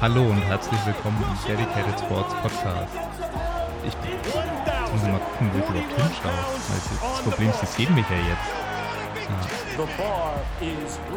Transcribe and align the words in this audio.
Hallo 0.00 0.22
und 0.28 0.42
herzlich 0.42 0.78
willkommen 0.86 1.22
im 1.22 1.46
Dedicated 1.46 1.98
Sports 2.00 2.34
Podcast. 2.42 2.94
Ich 3.86 3.94
muss 4.92 5.02
mal 5.02 5.18
gucken, 5.18 5.50
wo 5.52 5.58
ich 5.58 5.68
überhaupt 5.68 5.96
hinschaue. 5.96 6.32
Das 7.00 7.22
Problem 7.22 7.50
ist, 7.50 7.60
Sie 7.60 7.66
sehen 7.66 7.94
mich 7.94 8.04
ja 8.10 8.16
jetzt. 8.16 8.64
Ja. 9.30 9.84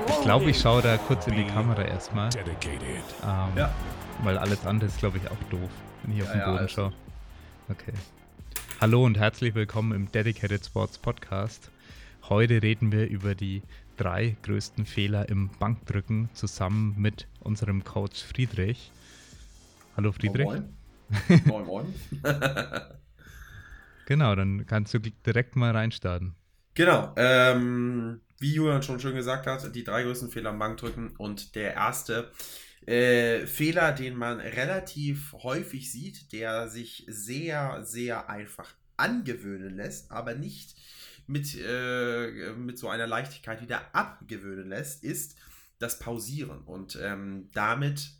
Ich 0.07 0.21
glaube, 0.21 0.49
ich 0.49 0.59
schaue 0.59 0.81
da 0.81 0.97
kurz 0.97 1.27
in 1.27 1.35
die 1.35 1.45
Kamera 1.45 1.83
erstmal. 1.83 2.29
Ähm, 2.35 3.57
ja. 3.57 3.73
Weil 4.23 4.37
alles 4.37 4.65
andere 4.65 4.89
ist, 4.89 4.99
glaube 4.99 5.17
ich, 5.17 5.29
auch 5.29 5.49
doof, 5.49 5.69
wenn 6.03 6.15
ich 6.15 6.23
auf 6.23 6.31
den 6.31 6.41
Boden 6.41 6.57
ja, 6.57 6.67
schaue. 6.67 6.93
Okay. 7.69 7.93
Hallo 8.79 9.03
und 9.03 9.17
herzlich 9.17 9.55
willkommen 9.55 9.91
im 9.91 10.11
Dedicated 10.11 10.65
Sports 10.65 10.97
Podcast. 10.97 11.71
Heute 12.29 12.61
reden 12.61 12.91
wir 12.91 13.07
über 13.07 13.35
die 13.35 13.61
drei 13.97 14.37
größten 14.43 14.85
Fehler 14.85 15.27
im 15.29 15.49
Bankdrücken 15.59 16.29
zusammen 16.33 16.95
mit 16.97 17.27
unserem 17.47 17.83
Coach 17.83 18.23
Friedrich. 18.23 18.91
Hallo 19.95 20.11
Friedrich. 20.11 20.45
Moin, 20.45 20.69
moin. 21.45 21.65
moin. 21.65 21.93
genau, 24.05 24.35
dann 24.35 24.67
kannst 24.67 24.93
du 24.93 24.99
direkt 24.99 25.55
mal 25.55 25.71
reinstarten. 25.71 26.35
Genau. 26.75 27.13
Ähm, 27.15 28.21
wie 28.39 28.53
Julian 28.53 28.83
schon 28.83 28.99
schön 28.99 29.15
gesagt 29.15 29.47
hat, 29.47 29.73
die 29.73 29.83
drei 29.83 30.03
größten 30.03 30.29
Fehler 30.29 30.51
im 30.51 30.59
Bankdrücken 30.59 31.15
und 31.17 31.55
der 31.55 31.73
erste 31.73 32.31
äh, 32.85 33.47
Fehler, 33.47 33.93
den 33.93 34.15
man 34.15 34.39
relativ 34.39 35.33
häufig 35.41 35.91
sieht, 35.91 36.33
der 36.33 36.67
sich 36.67 37.05
sehr, 37.07 37.83
sehr 37.83 38.29
einfach 38.29 38.75
angewöhnen 38.97 39.75
lässt, 39.75 40.11
aber 40.11 40.35
nicht 40.35 40.75
mit, 41.27 41.57
äh, 41.57 42.51
mit 42.57 42.77
so 42.77 42.89
einer 42.89 43.07
Leichtigkeit 43.07 43.61
wieder 43.61 43.81
abgewöhnen 43.93 44.69
lässt, 44.69 45.03
ist 45.03 45.35
das 45.79 45.99
Pausieren. 45.99 46.61
Und 46.61 46.97
ähm, 47.01 47.49
damit 47.53 48.16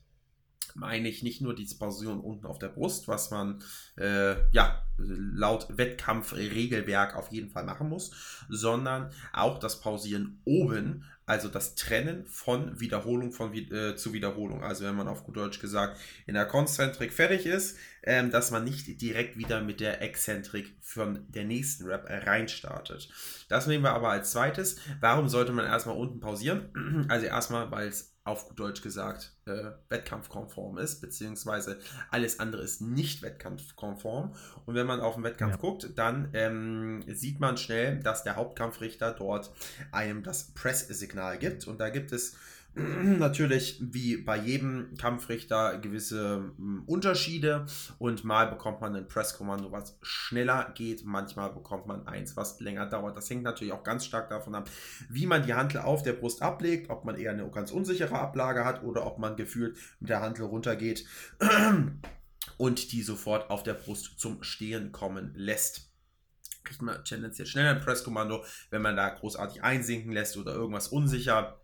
meine 0.78 1.10
ich 1.10 1.24
nicht 1.24 1.42
nur 1.42 1.56
die 1.56 1.68
Pausieren 1.78 2.20
unten 2.20 2.46
auf 2.46 2.60
der 2.60 2.70
Brust, 2.70 3.08
was 3.08 3.32
man 3.32 3.64
äh, 3.98 4.36
ja 4.52 4.84
laut 4.98 5.78
Wettkampfregelwerk 5.78 7.16
auf 7.16 7.32
jeden 7.32 7.50
Fall 7.50 7.64
machen 7.64 7.90
muss, 7.90 8.46
sondern 8.50 9.12
auch 9.34 9.60
das 9.60 9.82
Pausieren 9.82 10.42
oben, 10.46 11.06
also 11.26 11.50
das 11.50 11.76
Trennen 11.76 12.26
von 12.28 12.80
Wiederholung 12.80 13.32
von, 13.32 13.54
äh, 13.54 13.96
zu 13.96 14.14
Wiederholung. 14.14 14.64
Also 14.64 14.86
wenn 14.86 14.96
man 14.96 15.08
auf 15.08 15.24
gut 15.24 15.36
Deutsch 15.36 15.60
gesagt 15.60 16.00
in 16.26 16.36
der 16.36 16.46
Konzentrik 16.46 17.12
fertig 17.12 17.46
ist, 17.46 17.78
ähm, 18.04 18.32
dass 18.32 18.52
man 18.52 18.64
nicht 18.64 19.02
direkt 19.02 19.38
wieder 19.38 19.62
mit 19.62 19.80
der 19.80 20.02
Exzentrik 20.02 20.78
von 20.82 21.26
der 21.28 21.44
nächsten 21.44 21.86
Rap 21.86 22.06
reinstartet. 22.08 23.10
Das 23.50 23.68
nehmen 23.68 23.84
wir 23.84 23.92
aber 23.92 24.10
als 24.10 24.32
zweites. 24.32 24.78
Warum 25.02 25.28
sollte 25.28 25.52
man 25.52 25.66
erstmal 25.66 25.98
unten 25.98 26.20
pausieren? 26.20 27.06
Also 27.10 27.26
erstmal, 27.26 27.70
weil 27.72 27.88
es 27.88 28.17
auf 28.28 28.48
gut 28.48 28.60
Deutsch 28.60 28.82
gesagt 28.82 29.32
äh, 29.46 29.72
wettkampfkonform 29.90 30.78
ist, 30.78 31.00
beziehungsweise 31.00 31.80
alles 32.12 32.40
andere 32.40 32.62
ist 32.62 32.82
nicht 32.82 33.22
wettkampfkonform. 33.22 34.36
Und 34.66 34.76
wenn 34.76 34.86
man 34.86 35.00
auf 35.00 35.16
den 35.16 35.24
Wettkampf 35.24 35.54
ja. 35.54 35.58
guckt, 35.60 35.90
dann 35.96 36.30
ähm, 36.34 37.04
sieht 37.08 37.40
man 37.40 37.58
schnell, 37.58 38.00
dass 38.02 38.24
der 38.24 38.36
Hauptkampfrichter 38.36 39.14
dort 39.14 39.52
einem 39.92 40.24
das 40.24 40.52
Press-Signal 40.54 41.38
gibt. 41.38 41.68
Und 41.68 41.80
da 41.80 41.90
gibt 41.90 42.12
es 42.12 42.36
natürlich 43.18 43.80
wie 43.82 44.18
bei 44.18 44.38
jedem 44.38 44.96
Kampfrichter 44.98 45.78
gewisse 45.80 46.54
hm, 46.58 46.84
Unterschiede. 46.86 47.66
Und 47.98 48.24
mal 48.24 48.48
bekommt 48.48 48.82
man 48.82 48.96
ein 48.96 49.08
Presskommando, 49.08 49.72
was 49.72 49.98
schneller 50.02 50.72
geht, 50.76 51.06
manchmal 51.06 51.52
bekommt 51.52 51.88
man 51.88 52.08
eins, 52.08 52.36
was 52.36 52.60
länger 52.60 52.86
dauert. 52.86 53.18
Das 53.18 53.30
hängt 53.30 53.44
natürlich 53.44 53.74
auch 53.74 53.84
ganz 53.84 54.06
stark 54.06 54.30
davon 54.30 54.56
ab, 54.56 54.70
wie 55.10 55.26
man 55.26 55.46
die 55.46 55.54
Hantel 55.54 55.82
auf 55.82 56.04
der 56.04 56.14
Brust 56.14 56.42
ablegt, 56.42 56.90
ob 56.90 57.06
man 57.06 57.18
eher 57.18 57.32
eine 57.32 57.50
ganz 57.50 57.72
unsichere 57.72 58.18
Ablage 58.18 58.66
hat 58.66 58.84
oder 58.84 59.06
ob 59.06 59.18
man 59.18 59.36
gefühlt 59.36 59.78
mit 60.00 60.10
der 60.10 60.22
Hantel 60.22 60.46
runtergeht 60.46 61.06
und 62.58 62.92
die 62.92 63.02
sofort 63.02 63.50
auf 63.50 63.64
der 63.64 63.74
Brust 63.74 64.20
zum 64.20 64.44
Stehen 64.44 64.92
kommen 64.92 65.34
lässt. 65.36 65.92
Kriegt 66.64 66.82
man 66.82 67.04
tendenziell 67.06 67.48
schneller 67.48 67.72
ein 67.72 67.80
Presskommando, 67.80 68.44
wenn 68.70 68.82
man 68.82 68.98
da 68.98 69.10
großartig 69.10 69.64
einsinken 69.64 70.12
lässt 70.12 70.38
oder 70.38 70.54
irgendwas 70.54 70.90
unsicher 70.90 71.62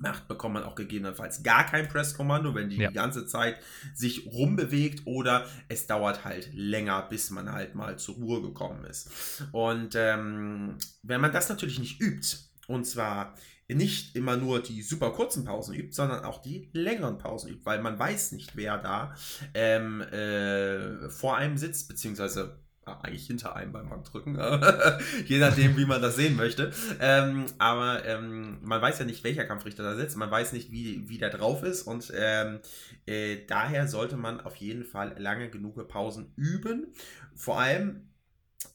macht, 0.00 0.28
bekommt 0.28 0.54
man 0.54 0.64
auch 0.64 0.74
gegebenenfalls 0.74 1.42
gar 1.42 1.64
kein 1.66 1.88
Presskommando, 1.88 2.54
wenn 2.54 2.68
die 2.68 2.76
ja. 2.76 2.88
die 2.88 2.94
ganze 2.94 3.26
Zeit 3.26 3.56
sich 3.94 4.26
rumbewegt 4.26 5.06
oder 5.06 5.46
es 5.68 5.86
dauert 5.86 6.24
halt 6.24 6.50
länger, 6.52 7.02
bis 7.08 7.30
man 7.30 7.52
halt 7.52 7.74
mal 7.74 7.98
zur 7.98 8.16
Ruhe 8.16 8.42
gekommen 8.42 8.84
ist. 8.84 9.42
Und 9.52 9.94
ähm, 9.94 10.78
wenn 11.02 11.20
man 11.20 11.32
das 11.32 11.48
natürlich 11.48 11.78
nicht 11.78 12.00
übt, 12.00 12.36
und 12.68 12.84
zwar 12.84 13.34
nicht 13.68 14.14
immer 14.14 14.36
nur 14.36 14.62
die 14.62 14.82
super 14.82 15.10
kurzen 15.10 15.44
Pausen 15.44 15.74
übt, 15.74 15.92
sondern 15.92 16.24
auch 16.24 16.40
die 16.40 16.68
längeren 16.72 17.18
Pausen 17.18 17.50
übt, 17.50 17.64
weil 17.64 17.82
man 17.82 17.98
weiß 17.98 18.32
nicht, 18.32 18.56
wer 18.56 18.78
da 18.78 19.14
ähm, 19.54 20.02
äh, 20.02 21.10
vor 21.10 21.36
einem 21.36 21.56
sitzt, 21.56 21.88
beziehungsweise 21.88 22.60
eigentlich 22.86 23.26
hinter 23.26 23.56
einem 23.56 23.72
beim 23.72 23.88
Bankdrücken, 23.88 24.34
je 25.26 25.38
nachdem, 25.38 25.76
wie 25.76 25.86
man 25.86 26.00
das 26.00 26.16
sehen 26.16 26.36
möchte. 26.36 26.72
Ähm, 27.00 27.46
aber 27.58 28.04
ähm, 28.04 28.58
man 28.62 28.80
weiß 28.80 29.00
ja 29.00 29.04
nicht, 29.04 29.24
welcher 29.24 29.44
Kampfrichter 29.44 29.82
da 29.82 29.96
sitzt, 29.96 30.16
man 30.16 30.30
weiß 30.30 30.52
nicht, 30.52 30.70
wie, 30.70 31.08
wie 31.08 31.18
der 31.18 31.30
drauf 31.30 31.64
ist 31.64 31.82
und 31.82 32.12
ähm, 32.14 32.60
äh, 33.06 33.44
daher 33.46 33.88
sollte 33.88 34.16
man 34.16 34.40
auf 34.40 34.56
jeden 34.56 34.84
Fall 34.84 35.16
lange 35.18 35.50
genug 35.50 35.76
Pausen 35.88 36.32
üben. 36.36 36.92
Vor 37.34 37.58
allem 37.58 38.08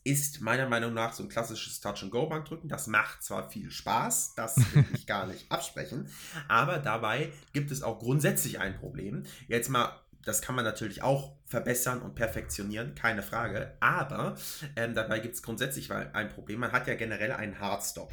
ist 0.04 0.42
meiner 0.42 0.68
Meinung 0.68 0.94
nach 0.94 1.14
so 1.14 1.24
ein 1.24 1.30
klassisches 1.30 1.80
Touch-and-Go-Bankdrücken. 1.80 2.70
Das 2.70 2.88
macht 2.88 3.24
zwar 3.24 3.50
viel 3.50 3.72
Spaß, 3.72 4.36
das 4.36 4.58
will 4.76 4.86
ich 4.94 5.08
gar 5.08 5.26
nicht 5.26 5.50
absprechen, 5.50 6.10
aber 6.50 6.80
dabei 6.80 7.32
gibt 7.54 7.72
es 7.72 7.82
auch 7.82 8.00
grundsätzlich 8.00 8.60
ein 8.60 8.78
Problem. 8.78 9.24
Jetzt 9.48 9.70
mal 9.70 10.02
das 10.26 10.42
kann 10.42 10.56
man 10.56 10.66
natürlich 10.66 11.02
auch 11.02 11.36
verbessern 11.52 12.02
und 12.02 12.16
perfektionieren, 12.16 12.96
keine 12.96 13.22
Frage. 13.22 13.76
Aber 13.82 14.36
ähm, 14.76 14.96
dabei 14.96 15.20
gibt 15.20 15.36
es 15.36 15.44
grundsätzlich 15.44 15.92
ein 15.92 16.30
Problem. 16.30 16.62
Man 16.62 16.72
hat 16.72 16.88
ja 16.88 16.96
generell 16.96 17.34
einen 17.34 17.60
Hardstop. 17.60 18.12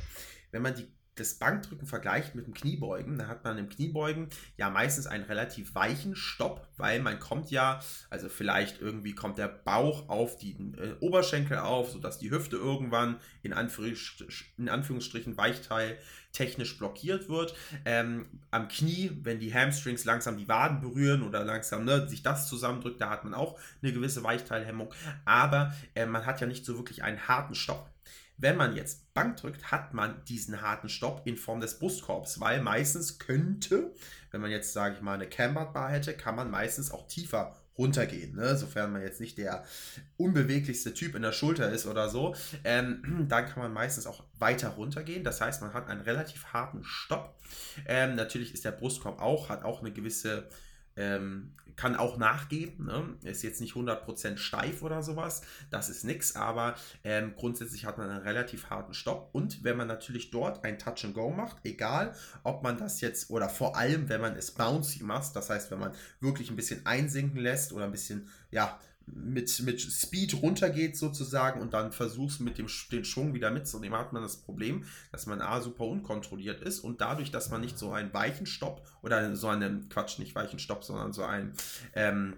Wenn 0.51 0.63
man 0.63 0.75
die 0.75 0.89
das 1.21 1.35
Bankdrücken 1.35 1.87
vergleicht 1.87 2.35
mit 2.35 2.47
dem 2.47 2.55
Kniebeugen, 2.55 3.19
dann 3.19 3.29
hat 3.29 3.45
man 3.45 3.59
im 3.59 3.69
Kniebeugen 3.69 4.29
ja 4.57 4.71
meistens 4.71 5.07
einen 5.07 5.25
relativ 5.25 5.75
weichen 5.75 6.15
Stopp, 6.17 6.67
weil 6.77 7.01
man 7.01 7.19
kommt 7.19 7.51
ja, 7.51 7.81
also 8.11 8.29
vielleicht 8.29 8.81
irgendwie 8.81 9.15
kommt 9.15 9.39
der 9.39 9.49
Bauch 9.49 10.09
auf 10.09 10.37
die 10.37 10.53
äh, 10.53 10.95
Oberschenkel 11.01 11.59
auf, 11.59 11.91
sodass 11.91 12.19
die 12.19 12.31
Hüfte 12.31 12.57
irgendwann 12.57 13.17
in, 13.43 13.53
Anführungsstrich, 13.53 14.53
in 14.57 14.69
Anführungsstrichen 14.69 15.37
Weichteil 15.37 15.99
technisch 16.33 16.79
blockiert 16.79 17.29
wird. 17.29 17.55
Ähm, 17.85 18.27
am 18.51 18.69
Knie, 18.69 19.11
wenn 19.23 19.41
die 19.41 19.53
Hamstrings 19.53 20.05
langsam 20.05 20.37
die 20.37 20.49
Waden 20.49 20.81
berühren 20.81 21.23
oder 21.23 21.45
langsam 21.45 21.85
ne, 21.85 22.09
sich 22.09 22.23
das 22.23 22.49
zusammendrückt, 22.49 23.01
da 23.01 23.11
hat 23.11 23.25
man 23.25 23.35
auch 23.35 23.59
eine 23.83 23.93
gewisse 23.93 24.23
Weichteilhemmung, 24.23 24.93
aber 25.25 25.75
äh, 25.95 26.07
man 26.07 26.27
hat 26.27 26.41
ja 26.41 26.47
nicht 26.47 26.65
so 26.65 26.77
wirklich 26.77 27.03
einen 27.03 27.29
harten 27.29 27.55
Stopp. 27.55 27.91
Wenn 28.39 28.57
man 28.57 28.77
jetzt 28.77 29.13
Bank 29.15 29.37
drückt, 29.37 29.73
hat 29.73 29.95
man 29.95 30.25
diesen 30.25 30.63
harten 30.63 30.89
Stopp 30.89 31.23
in 31.27 31.37
Form 31.37 31.61
des 31.61 31.79
Brustkorbs, 31.79 32.41
weil 32.41 32.63
meistens 32.63 33.19
könnte, 33.19 33.93
wenn 34.31 34.41
man 34.41 34.51
jetzt, 34.51 34.73
sage 34.73 34.95
ich 34.95 35.03
mal, 35.03 35.15
eine 35.15 35.29
Cambered 35.29 35.73
Bar 35.73 35.91
hätte, 35.91 36.15
kann 36.15 36.37
man 36.37 36.51
meistens 36.51 36.93
auch 36.93 37.09
tiefer 37.09 37.57
runtergehen, 37.77 38.35
ne? 38.35 38.57
sofern 38.57 38.93
man 38.93 39.03
jetzt 39.03 39.21
nicht 39.21 39.39
der 39.39 39.65
unbeweglichste 40.17 40.95
Typ 40.95 41.15
in 41.15 41.23
der 41.23 41.33
Schulter 41.33 41.71
ist 41.71 41.87
oder 41.87 42.09
so, 42.09 42.35
ähm, 42.65 43.27
dann 43.29 43.47
kann 43.47 43.63
man 43.63 43.73
meistens 43.73 44.07
auch 44.07 44.25
weiter 44.39 44.71
runtergehen. 44.71 45.25
Das 45.25 45.41
heißt, 45.41 45.63
man 45.63 45.75
hat 45.75 45.89
einen 45.89 46.01
relativ 46.01 46.47
harten 46.47 46.85
Stopp. 46.85 47.39
Ähm, 47.87 48.17
natürlich 48.17 48.55
ist 48.55 48.65
der 48.65 48.73
Brustkorb 48.73 49.21
auch, 49.21 49.49
hat 49.49 49.65
auch 49.65 49.81
eine 49.81 49.93
gewisse 49.93 50.49
ähm, 50.99 51.53
kann 51.79 51.95
auch 51.95 52.19
nachgeben, 52.19 52.87
ne? 52.87 53.17
ist 53.23 53.43
jetzt 53.43 53.61
nicht 53.61 53.75
100% 53.75 54.37
steif 54.37 54.83
oder 54.83 55.03
sowas, 55.03 55.43
das 55.71 55.89
ist 55.89 56.05
nichts, 56.05 56.35
aber 56.35 56.75
ähm, 57.05 57.35
grundsätzlich 57.37 57.87
hat 57.87 57.99
man 57.99 58.11
einen 58.11 58.23
relativ 58.23 58.69
harten 58.69 58.93
Stopp 58.93 59.31
und 59.33 59.63
wenn 59.63 59.77
man 59.77 59.87
natürlich 59.87 60.31
dort 60.31 60.65
ein 60.65 60.79
Touch 60.79 61.05
and 61.05 61.15
Go 61.15 61.31
macht, 61.31 61.59
egal 61.63 62.15
ob 62.43 62.65
man 62.65 62.77
das 62.77 63.01
jetzt 63.01 63.31
oder 63.31 63.49
vor 63.49 63.77
allem, 63.77 64.09
wenn 64.09 64.21
man 64.21 64.35
es 64.35 64.51
bouncy 64.51 65.05
macht, 65.05 65.37
das 65.37 65.51
heißt, 65.51 65.71
wenn 65.71 65.79
man 65.79 65.93
wirklich 66.21 66.51
ein 66.51 66.57
bisschen 66.57 66.85
einsinken 66.85 67.41
lässt 67.41 67.73
oder 67.73 67.85
ein 67.85 67.93
bisschen, 67.93 68.29
ja, 68.51 68.79
mit, 69.15 69.61
mit 69.61 69.81
Speed 69.81 70.43
runtergeht 70.43 70.97
sozusagen 70.97 71.61
und 71.61 71.75
dann 71.75 71.93
versuchst 71.93 72.41
mit 72.41 72.59
dem 72.59 72.67
den 72.93 73.05
Schwung 73.05 73.35
wieder 73.35 73.51
mitzunehmen, 73.51 73.99
hat 73.99 74.13
man 74.13 74.23
das 74.23 74.39
Problem, 74.39 74.85
dass 75.13 75.27
man 75.27 75.41
A 75.41 75.61
super 75.61 75.85
unkontrolliert 75.85 76.61
ist 76.63 76.81
und 76.81 77.01
dadurch, 77.01 77.31
dass 77.31 77.51
man 77.51 77.61
nicht 77.61 77.79
so 77.79 77.93
einen 77.93 78.13
weichen 78.13 78.47
Stopp 78.47 78.87
oder 79.03 79.35
so 79.37 79.49
einen, 79.49 79.89
Quatsch, 79.89 80.19
nicht 80.19 80.35
weichen 80.35 80.59
Stopp, 80.59 80.85
sondern 80.85 81.13
so 81.13 81.25
einen 81.25 81.53
ähm, 81.95 82.37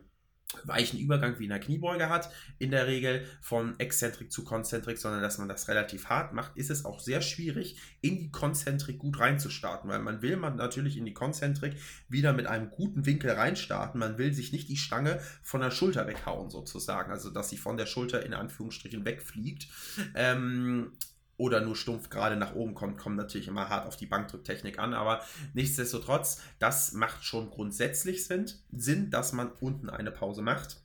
weichen 0.65 0.99
Übergang 0.99 1.39
wie 1.39 1.45
in 1.45 1.51
der 1.51 1.61
Kniebeuge 1.61 2.09
hat, 2.09 2.31
in 2.59 2.71
der 2.71 2.87
Regel 2.87 3.27
von 3.41 3.79
Exzentrik 3.79 4.33
zu 4.33 4.45
Konzentrik, 4.45 4.99
sondern 4.99 5.23
dass 5.23 5.39
man 5.39 5.49
das 5.49 5.69
relativ 5.69 6.07
hart 6.07 6.33
macht, 6.33 6.57
ist 6.57 6.71
es 6.71 6.85
auch 6.85 7.01
sehr 7.01 7.23
schwierig, 7.23 7.77
in 8.01 8.19
die 8.19 8.31
Konzentrik 8.31 8.99
gut 8.99 9.21
reinzustarten, 9.21 9.89
weil 9.89 10.01
man 10.01 10.23
will 10.23 10.37
man 10.37 10.57
natürlich 10.57 10.97
in 10.97 11.05
die 11.05 11.15
Konzentrik 11.15 11.77
wieder 12.09 12.33
mit 12.33 12.47
einem 12.47 12.71
guten 12.71 13.07
Winkel 13.07 13.31
reinstarten, 13.31 14.01
man 14.01 14.19
will 14.19 14.33
sich 14.33 14.53
nicht 14.53 14.69
die 14.69 14.77
Stange 14.77 15.21
von 15.43 15.61
der 15.61 15.71
Schulter 15.71 16.07
weghauen 16.07 16.51
sozusagen, 16.51 17.11
also 17.13 17.31
dass 17.31 17.51
sie 17.51 17.59
von 17.59 17.77
der 17.77 17.87
Schulter 17.87 18.25
in 18.25 18.35
Anführungsstrichen 18.35 19.05
wegfliegt. 19.05 19.69
Ähm, 20.15 20.93
oder 21.41 21.63
nur 21.63 21.75
stumpf 21.75 22.11
gerade 22.11 22.37
nach 22.37 22.55
oben 22.55 22.75
kommt, 22.75 22.99
kommt 22.99 23.17
natürlich 23.17 23.49
immer 23.49 23.71
hart 23.71 23.87
auf 23.87 23.97
die 23.97 24.05
Bankdrücktechnik 24.05 24.79
an. 24.79 24.93
Aber 24.93 25.23
nichtsdestotrotz, 25.55 26.43
das 26.59 26.93
macht 26.93 27.25
schon 27.25 27.51
grundsätzlich 27.51 28.27
Sinn, 28.27 29.11
dass 29.11 29.33
man 29.33 29.51
unten 29.61 29.89
eine 29.89 30.11
Pause 30.11 30.43
macht. 30.43 30.83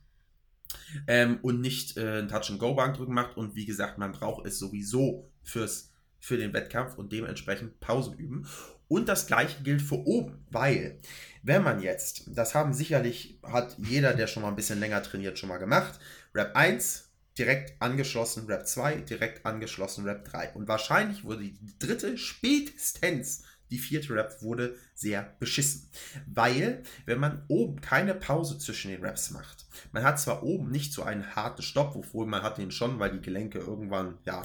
Ähm, 1.06 1.38
und 1.42 1.60
nicht 1.60 1.98
äh, 1.98 2.20
ein 2.20 2.28
Touch-and-Go-Bankdrücken 2.28 3.14
macht. 3.14 3.36
Und 3.36 3.54
wie 3.54 3.66
gesagt, 3.66 3.98
man 3.98 4.12
braucht 4.12 4.46
es 4.46 4.58
sowieso 4.58 5.30
fürs, 5.42 5.92
für 6.20 6.38
den 6.38 6.54
Wettkampf 6.54 6.96
und 6.96 7.12
dementsprechend 7.12 7.78
Pausen 7.78 8.14
üben. 8.14 8.48
Und 8.88 9.10
das 9.10 9.26
gleiche 9.26 9.62
gilt 9.62 9.82
für 9.82 10.06
oben, 10.06 10.46
weil 10.50 11.00
wenn 11.42 11.62
man 11.62 11.82
jetzt, 11.82 12.30
das 12.34 12.54
haben 12.54 12.72
sicherlich, 12.72 13.38
hat 13.42 13.76
jeder, 13.78 14.14
der 14.14 14.26
schon 14.26 14.42
mal 14.42 14.48
ein 14.48 14.56
bisschen 14.56 14.80
länger 14.80 15.02
trainiert, 15.02 15.38
schon 15.38 15.50
mal 15.50 15.58
gemacht, 15.58 16.00
Rap 16.34 16.56
1 16.56 17.05
direkt 17.38 17.80
angeschlossen, 17.80 18.46
Rap 18.46 18.66
2 18.66 18.96
direkt 18.96 19.44
angeschlossen, 19.44 20.04
Rap 20.04 20.24
3. 20.24 20.54
Und 20.54 20.68
wahrscheinlich 20.68 21.24
wurde 21.24 21.44
die 21.44 21.78
dritte 21.78 22.16
spätestens 22.18 23.44
die 23.70 23.78
vierte 23.78 24.14
Rap 24.14 24.42
wurde 24.42 24.76
sehr 24.94 25.34
beschissen. 25.38 25.88
Weil, 26.26 26.82
wenn 27.04 27.18
man 27.18 27.44
oben 27.48 27.80
keine 27.80 28.14
Pause 28.14 28.58
zwischen 28.58 28.90
den 28.90 29.04
Raps 29.04 29.30
macht, 29.30 29.66
man 29.92 30.04
hat 30.04 30.20
zwar 30.20 30.42
oben 30.42 30.70
nicht 30.70 30.92
so 30.92 31.02
einen 31.02 31.34
harten 31.34 31.62
Stopp, 31.62 31.96
obwohl 31.96 32.26
man 32.26 32.42
hat 32.42 32.58
den 32.58 32.70
schon, 32.70 32.98
weil 32.98 33.10
die 33.10 33.20
Gelenke 33.20 33.58
irgendwann, 33.58 34.18
ja, 34.24 34.42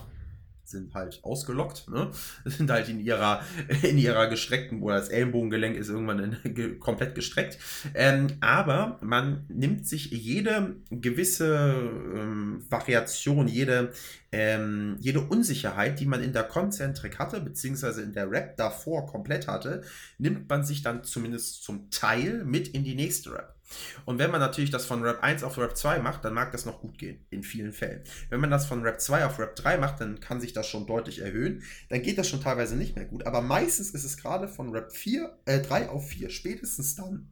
sind 0.71 0.93
halt 0.93 1.19
ausgelockt, 1.23 1.89
ne? 1.89 2.11
sind 2.45 2.71
halt 2.71 2.89
in 2.89 2.99
ihrer, 2.99 3.41
in 3.83 3.97
ihrer 3.97 4.27
gestreckten, 4.27 4.81
oder 4.81 4.95
das 4.95 5.09
Ellenbogengelenk 5.09 5.77
ist 5.77 5.89
irgendwann 5.89 6.19
in, 6.19 6.37
ge, 6.55 6.77
komplett 6.77 7.15
gestreckt. 7.15 7.57
Ähm, 7.93 8.27
aber 8.39 8.97
man 9.01 9.45
nimmt 9.49 9.87
sich 9.87 10.11
jede 10.11 10.75
gewisse 10.89 11.73
ähm, 12.15 12.63
Variation, 12.69 13.47
jede, 13.47 13.91
ähm, 14.31 14.97
jede 14.99 15.21
Unsicherheit, 15.21 15.99
die 15.99 16.05
man 16.05 16.23
in 16.23 16.33
der 16.33 16.43
Konzentrik 16.43 17.19
hatte, 17.19 17.41
beziehungsweise 17.41 18.01
in 18.01 18.13
der 18.13 18.31
Rap 18.31 18.57
davor 18.57 19.05
komplett 19.05 19.47
hatte, 19.47 19.83
nimmt 20.17 20.49
man 20.49 20.63
sich 20.63 20.81
dann 20.81 21.03
zumindest 21.03 21.63
zum 21.63 21.89
Teil 21.89 22.43
mit 22.45 22.69
in 22.69 22.83
die 22.83 22.95
nächste 22.95 23.33
Rap. 23.33 23.55
Und 24.05 24.19
wenn 24.19 24.31
man 24.31 24.39
natürlich 24.39 24.71
das 24.71 24.85
von 24.85 25.03
Rap 25.03 25.23
1 25.23 25.43
auf 25.43 25.57
Rap 25.57 25.75
2 25.75 25.99
macht, 25.99 26.25
dann 26.25 26.33
mag 26.33 26.51
das 26.51 26.65
noch 26.65 26.79
gut 26.79 26.97
gehen, 26.97 27.25
in 27.29 27.43
vielen 27.43 27.73
Fällen. 27.73 28.03
Wenn 28.29 28.39
man 28.39 28.51
das 28.51 28.65
von 28.65 28.81
Rap 28.83 28.99
2 28.99 29.25
auf 29.25 29.39
Rap 29.39 29.55
3 29.55 29.77
macht, 29.77 30.01
dann 30.01 30.19
kann 30.19 30.41
sich 30.41 30.53
das 30.53 30.67
schon 30.67 30.87
deutlich 30.87 31.19
erhöhen. 31.19 31.63
Dann 31.89 32.01
geht 32.01 32.17
das 32.17 32.27
schon 32.27 32.41
teilweise 32.41 32.75
nicht 32.75 32.95
mehr 32.95 33.05
gut. 33.05 33.25
Aber 33.25 33.41
meistens 33.41 33.91
ist 33.91 34.03
es 34.03 34.17
gerade 34.17 34.47
von 34.47 34.71
Rap 34.71 34.91
4, 34.91 35.37
äh, 35.45 35.59
3 35.59 35.89
auf 35.89 36.07
4, 36.09 36.29
spätestens 36.29 36.95
dann 36.95 37.29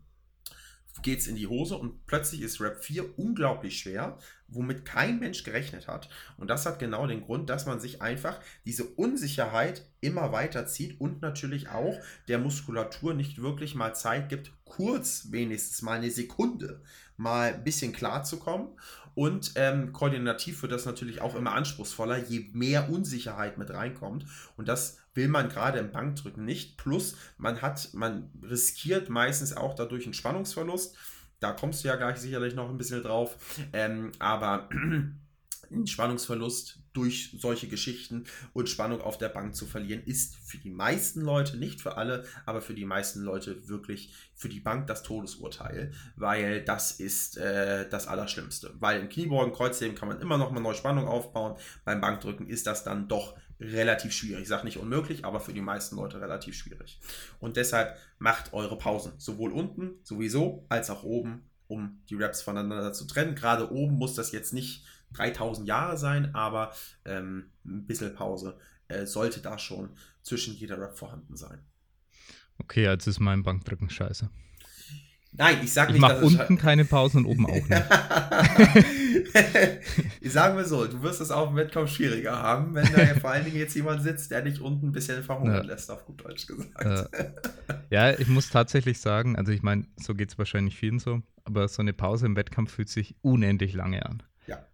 geht 1.01 1.19
es 1.19 1.27
in 1.27 1.35
die 1.35 1.47
Hose 1.47 1.75
und 1.75 2.05
plötzlich 2.05 2.41
ist 2.41 2.61
Rap 2.61 2.83
4 2.83 3.17
unglaublich 3.17 3.79
schwer, 3.79 4.17
womit 4.47 4.85
kein 4.85 5.19
Mensch 5.19 5.43
gerechnet 5.43 5.87
hat. 5.87 6.09
Und 6.37 6.49
das 6.49 6.65
hat 6.65 6.79
genau 6.79 7.07
den 7.07 7.21
Grund, 7.21 7.49
dass 7.49 7.65
man 7.65 7.79
sich 7.79 8.01
einfach 8.01 8.39
diese 8.65 8.83
Unsicherheit 8.83 9.85
immer 10.01 10.31
weiter 10.31 10.65
zieht 10.65 10.99
und 10.99 11.21
natürlich 11.21 11.69
auch 11.69 11.95
der 12.27 12.39
Muskulatur 12.39 13.13
nicht 13.13 13.41
wirklich 13.41 13.75
mal 13.75 13.93
Zeit 13.93 14.29
gibt, 14.29 14.51
kurz 14.65 15.27
wenigstens 15.31 15.81
mal 15.81 15.97
eine 15.97 16.11
Sekunde 16.11 16.81
mal 17.19 17.53
ein 17.53 17.63
bisschen 17.63 17.93
klar 17.93 18.23
zu 18.23 18.39
kommen. 18.39 18.69
Und 19.13 19.51
ähm, 19.55 19.91
koordinativ 19.91 20.61
wird 20.61 20.71
das 20.71 20.85
natürlich 20.85 21.19
auch 21.21 21.35
immer 21.35 21.51
anspruchsvoller, 21.51 22.17
je 22.17 22.49
mehr 22.53 22.89
Unsicherheit 22.89 23.57
mit 23.57 23.69
reinkommt. 23.69 24.25
Und 24.55 24.69
das 24.69 24.99
will 25.19 25.27
man 25.27 25.49
gerade 25.49 25.79
im 25.79 25.91
Bankdrücken 25.91 26.45
nicht. 26.45 26.77
Plus, 26.77 27.17
man 27.37 27.61
hat, 27.61 27.89
man 27.93 28.31
riskiert 28.41 29.09
meistens 29.09 29.55
auch 29.55 29.75
dadurch 29.75 30.05
einen 30.05 30.13
Spannungsverlust. 30.13 30.95
Da 31.41 31.51
kommst 31.51 31.83
du 31.83 31.89
ja 31.89 31.97
gleich 31.97 32.17
sicherlich 32.17 32.55
noch 32.55 32.69
ein 32.69 32.77
bisschen 32.77 33.03
drauf. 33.03 33.37
Ähm, 33.73 34.13
aber 34.19 34.69
ein 35.71 35.87
Spannungsverlust 35.87 36.79
durch 36.93 37.35
solche 37.37 37.67
Geschichten 37.67 38.23
und 38.53 38.69
Spannung 38.69 39.01
auf 39.01 39.17
der 39.17 39.27
Bank 39.27 39.55
zu 39.55 39.65
verlieren, 39.65 40.03
ist 40.05 40.37
für 40.37 40.57
die 40.57 40.71
meisten 40.71 41.21
Leute, 41.21 41.57
nicht 41.57 41.81
für 41.81 41.97
alle, 41.97 42.23
aber 42.45 42.61
für 42.61 42.73
die 42.73 42.85
meisten 42.85 43.21
Leute 43.21 43.67
wirklich 43.67 44.13
für 44.35 44.49
die 44.49 44.61
Bank 44.61 44.87
das 44.87 45.03
Todesurteil, 45.03 45.91
weil 46.15 46.63
das 46.63 46.91
ist 46.91 47.37
äh, 47.37 47.87
das 47.89 48.07
Allerschlimmste. 48.07 48.73
Weil 48.79 49.01
im 49.01 49.09
Kniebeugen, 49.09 49.53
Kreuzheben 49.53 49.95
kann 49.95 50.07
man 50.07 50.21
immer 50.21 50.37
noch 50.37 50.51
mal 50.51 50.61
neue 50.61 50.75
Spannung 50.75 51.07
aufbauen. 51.07 51.57
Beim 51.83 51.99
Bankdrücken 51.99 52.47
ist 52.47 52.65
das 52.67 52.83
dann 52.85 53.09
doch 53.09 53.35
relativ 53.59 54.13
schwierig. 54.13 54.43
Ich 54.43 54.47
sage 54.47 54.65
nicht 54.65 54.77
unmöglich, 54.77 55.25
aber 55.25 55.39
für 55.39 55.53
die 55.53 55.61
meisten 55.61 55.95
Leute 55.95 56.21
relativ 56.21 56.55
schwierig. 56.55 56.99
Und 57.39 57.57
deshalb 57.57 57.97
macht 58.17 58.53
eure 58.53 58.77
Pausen 58.77 59.13
sowohl 59.17 59.51
unten 59.51 59.99
sowieso 60.03 60.65
als 60.69 60.89
auch 60.89 61.03
oben, 61.03 61.49
um 61.67 62.01
die 62.09 62.15
Raps 62.15 62.41
voneinander 62.41 62.93
zu 62.93 63.05
trennen. 63.05 63.35
Gerade 63.35 63.71
oben 63.71 63.95
muss 63.95 64.15
das 64.15 64.31
jetzt 64.31 64.53
nicht 64.53 64.85
3000 65.13 65.67
Jahre 65.67 65.97
sein, 65.97 66.33
aber 66.35 66.73
ähm, 67.05 67.51
ein 67.65 67.85
bisschen 67.85 68.13
Pause 68.13 68.57
äh, 68.87 69.05
sollte 69.05 69.41
da 69.41 69.57
schon 69.57 69.89
zwischen 70.21 70.53
jeder 70.55 70.79
Rap 70.79 70.97
vorhanden 70.97 71.35
sein. 71.35 71.59
Okay, 72.57 72.83
jetzt 72.83 73.07
ist 73.07 73.19
mein 73.19 73.43
Bankdrücken 73.43 73.89
scheiße. 73.89 74.29
Nein, 75.31 75.59
ich 75.63 75.71
sag 75.71 75.89
nicht, 75.89 75.97
ich 75.97 76.01
mach 76.01 76.19
unten 76.21 76.57
keine 76.57 76.85
Pausen 76.85 77.25
und 77.25 77.31
oben 77.31 77.45
auch 77.45 77.53
nicht. 77.53 77.71
ich 80.21 80.31
sage 80.31 80.55
mal 80.55 80.65
so, 80.65 80.87
du 80.87 81.03
wirst 81.03 81.21
es 81.21 81.29
auf 81.29 81.49
dem 81.49 81.57
Wettkampf 81.57 81.91
schwieriger 81.91 82.41
haben, 82.41 82.73
wenn 82.73 82.91
da 82.91 83.05
vor 83.19 83.29
allen 83.29 83.45
Dingen 83.45 83.57
jetzt 83.57 83.75
jemand 83.75 84.01
sitzt, 84.01 84.31
der 84.31 84.41
dich 84.41 84.59
unten 84.59 84.87
ein 84.87 84.91
bisschen 84.91 85.23
verhungern 85.23 85.55
ja. 85.55 85.61
lässt, 85.61 85.91
auf 85.91 86.05
gut 86.05 86.25
Deutsch 86.25 86.47
gesagt. 86.47 87.13
Äh, 87.13 87.29
ja, 87.91 88.11
ich 88.11 88.27
muss 88.27 88.49
tatsächlich 88.49 88.99
sagen, 88.99 89.35
also 89.35 89.51
ich 89.51 89.61
meine, 89.61 89.85
so 89.97 90.15
geht 90.15 90.31
es 90.31 90.37
wahrscheinlich 90.37 90.75
vielen 90.75 90.99
so, 90.99 91.21
aber 91.43 91.67
so 91.67 91.81
eine 91.81 91.93
Pause 91.93 92.25
im 92.25 92.35
Wettkampf 92.35 92.73
fühlt 92.73 92.89
sich 92.89 93.15
unendlich 93.21 93.73
lange 93.73 94.05
an. 94.05 94.23
Ja. 94.47 94.65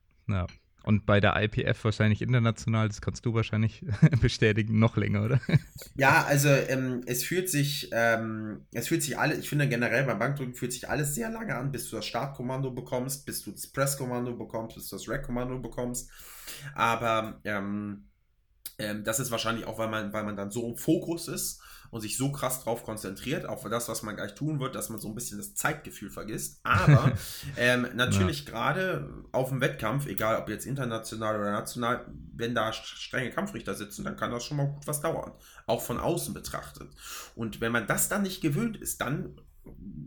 Und 0.85 1.05
bei 1.07 1.19
der 1.19 1.35
IPF 1.41 1.83
wahrscheinlich 1.83 2.21
international, 2.21 2.87
das 2.87 3.01
kannst 3.01 3.25
du 3.25 3.33
wahrscheinlich 3.33 3.83
bestätigen, 4.21 4.77
noch 4.77 4.97
länger, 4.97 5.25
oder? 5.25 5.41
Ja, 5.95 6.23
also 6.25 6.49
ähm, 6.49 7.01
es 7.07 7.23
fühlt 7.23 7.49
sich, 7.49 7.89
ähm, 7.91 8.65
es 8.71 8.87
fühlt 8.87 9.01
sich 9.01 9.17
alles, 9.17 9.39
ich 9.39 9.49
finde 9.49 9.67
generell 9.67 10.03
beim 10.03 10.19
Bankdrücken 10.19 10.53
fühlt 10.53 10.73
sich 10.73 10.87
alles 10.87 11.15
sehr 11.15 11.31
lange 11.31 11.55
an, 11.55 11.71
bis 11.71 11.89
du 11.89 11.95
das 11.95 12.05
Startkommando 12.05 12.71
bekommst, 12.71 13.25
bis 13.25 13.43
du 13.43 13.51
das 13.51 13.65
Presskommando 13.65 14.35
bekommst, 14.35 14.75
bis 14.75 14.89
du 14.89 14.95
das 14.95 15.09
Rack-Kommando 15.09 15.57
bekommst. 15.59 16.09
Aber 16.75 17.41
ähm, 17.45 18.05
ähm, 18.77 19.03
das 19.03 19.19
ist 19.19 19.31
wahrscheinlich 19.31 19.65
auch, 19.65 19.79
weil 19.79 19.89
man, 19.89 20.13
weil 20.13 20.23
man 20.23 20.35
dann 20.35 20.51
so 20.51 20.69
im 20.69 20.77
Fokus 20.77 21.27
ist 21.27 21.61
und 21.95 22.01
sich 22.01 22.17
so 22.17 22.29
krass 22.29 22.61
drauf 22.61 22.83
konzentriert, 22.83 23.45
auf 23.45 23.63
das, 23.69 23.87
was 23.87 24.03
man 24.03 24.17
gleich 24.17 24.35
tun 24.35 24.59
wird, 24.59 24.75
dass 24.75 24.89
man 24.89 24.99
so 24.99 25.07
ein 25.07 25.15
bisschen 25.15 25.37
das 25.37 25.55
Zeitgefühl 25.55 26.09
vergisst. 26.09 26.59
Aber 26.63 27.13
ähm, 27.57 27.87
natürlich 27.95 28.43
ja. 28.43 28.51
gerade 28.51 29.23
auf 29.31 29.47
dem 29.47 29.61
Wettkampf, 29.61 30.05
egal 30.05 30.37
ob 30.41 30.49
jetzt 30.49 30.65
international 30.65 31.39
oder 31.39 31.53
national, 31.53 32.05
wenn 32.33 32.53
da 32.53 32.73
strenge 32.73 33.31
Kampfrichter 33.31 33.75
sitzen, 33.75 34.03
dann 34.03 34.17
kann 34.17 34.29
das 34.29 34.43
schon 34.43 34.57
mal 34.57 34.67
gut 34.67 34.85
was 34.85 34.99
dauern. 34.99 35.31
Auch 35.67 35.81
von 35.81 35.97
außen 35.97 36.33
betrachtet. 36.33 36.89
Und 37.33 37.61
wenn 37.61 37.71
man 37.71 37.87
das 37.87 38.09
dann 38.09 38.23
nicht 38.23 38.41
gewöhnt 38.41 38.75
ist, 38.75 38.99
dann 38.99 39.39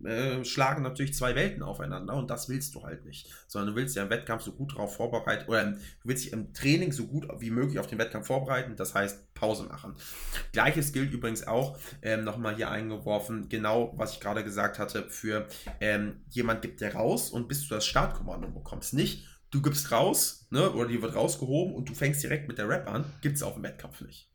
äh, 0.04 0.44
schlagen 0.44 0.82
natürlich 0.82 1.14
zwei 1.14 1.34
Welten 1.34 1.62
aufeinander 1.62 2.14
und 2.14 2.30
das 2.30 2.48
willst 2.48 2.74
du 2.74 2.82
halt 2.82 3.04
nicht. 3.04 3.28
Sondern 3.46 3.74
du 3.74 3.80
willst 3.80 3.96
ja 3.96 4.04
im 4.04 4.10
Wettkampf 4.10 4.42
so 4.42 4.52
gut 4.52 4.72
darauf 4.72 4.96
vorbereiten 4.96 5.48
oder 5.48 5.64
du 5.64 5.78
willst 6.04 6.24
dich 6.24 6.32
im 6.32 6.52
Training 6.52 6.92
so 6.92 7.06
gut 7.06 7.28
wie 7.40 7.50
möglich 7.50 7.78
auf 7.78 7.86
den 7.86 7.98
Wettkampf 7.98 8.26
vorbereiten, 8.26 8.76
das 8.76 8.94
heißt 8.94 9.34
Pause 9.34 9.64
machen. 9.64 9.96
Gleiches 10.52 10.92
gilt 10.92 11.12
übrigens 11.12 11.46
auch, 11.46 11.78
ähm, 12.02 12.24
nochmal 12.24 12.56
hier 12.56 12.70
eingeworfen, 12.70 13.48
genau 13.48 13.92
was 13.96 14.14
ich 14.14 14.20
gerade 14.20 14.44
gesagt 14.44 14.78
hatte, 14.78 15.08
für 15.10 15.46
ähm, 15.80 16.24
jemand 16.28 16.62
gibt 16.62 16.80
dir 16.80 16.94
raus 16.94 17.30
und 17.30 17.48
bis 17.48 17.66
du 17.66 17.74
das 17.74 17.86
Startkommando 17.86 18.48
bekommst. 18.48 18.94
Nicht, 18.94 19.26
du 19.50 19.62
gibst 19.62 19.90
raus, 19.92 20.46
ne, 20.50 20.70
oder 20.70 20.88
die 20.88 21.02
wird 21.02 21.14
rausgehoben 21.14 21.74
und 21.74 21.88
du 21.88 21.94
fängst 21.94 22.22
direkt 22.22 22.48
mit 22.48 22.58
der 22.58 22.68
Rap 22.68 22.88
an, 22.88 23.04
gibt 23.20 23.36
es 23.36 23.42
auf 23.42 23.54
dem 23.54 23.62
Wettkampf 23.62 24.00
nicht. 24.00 24.30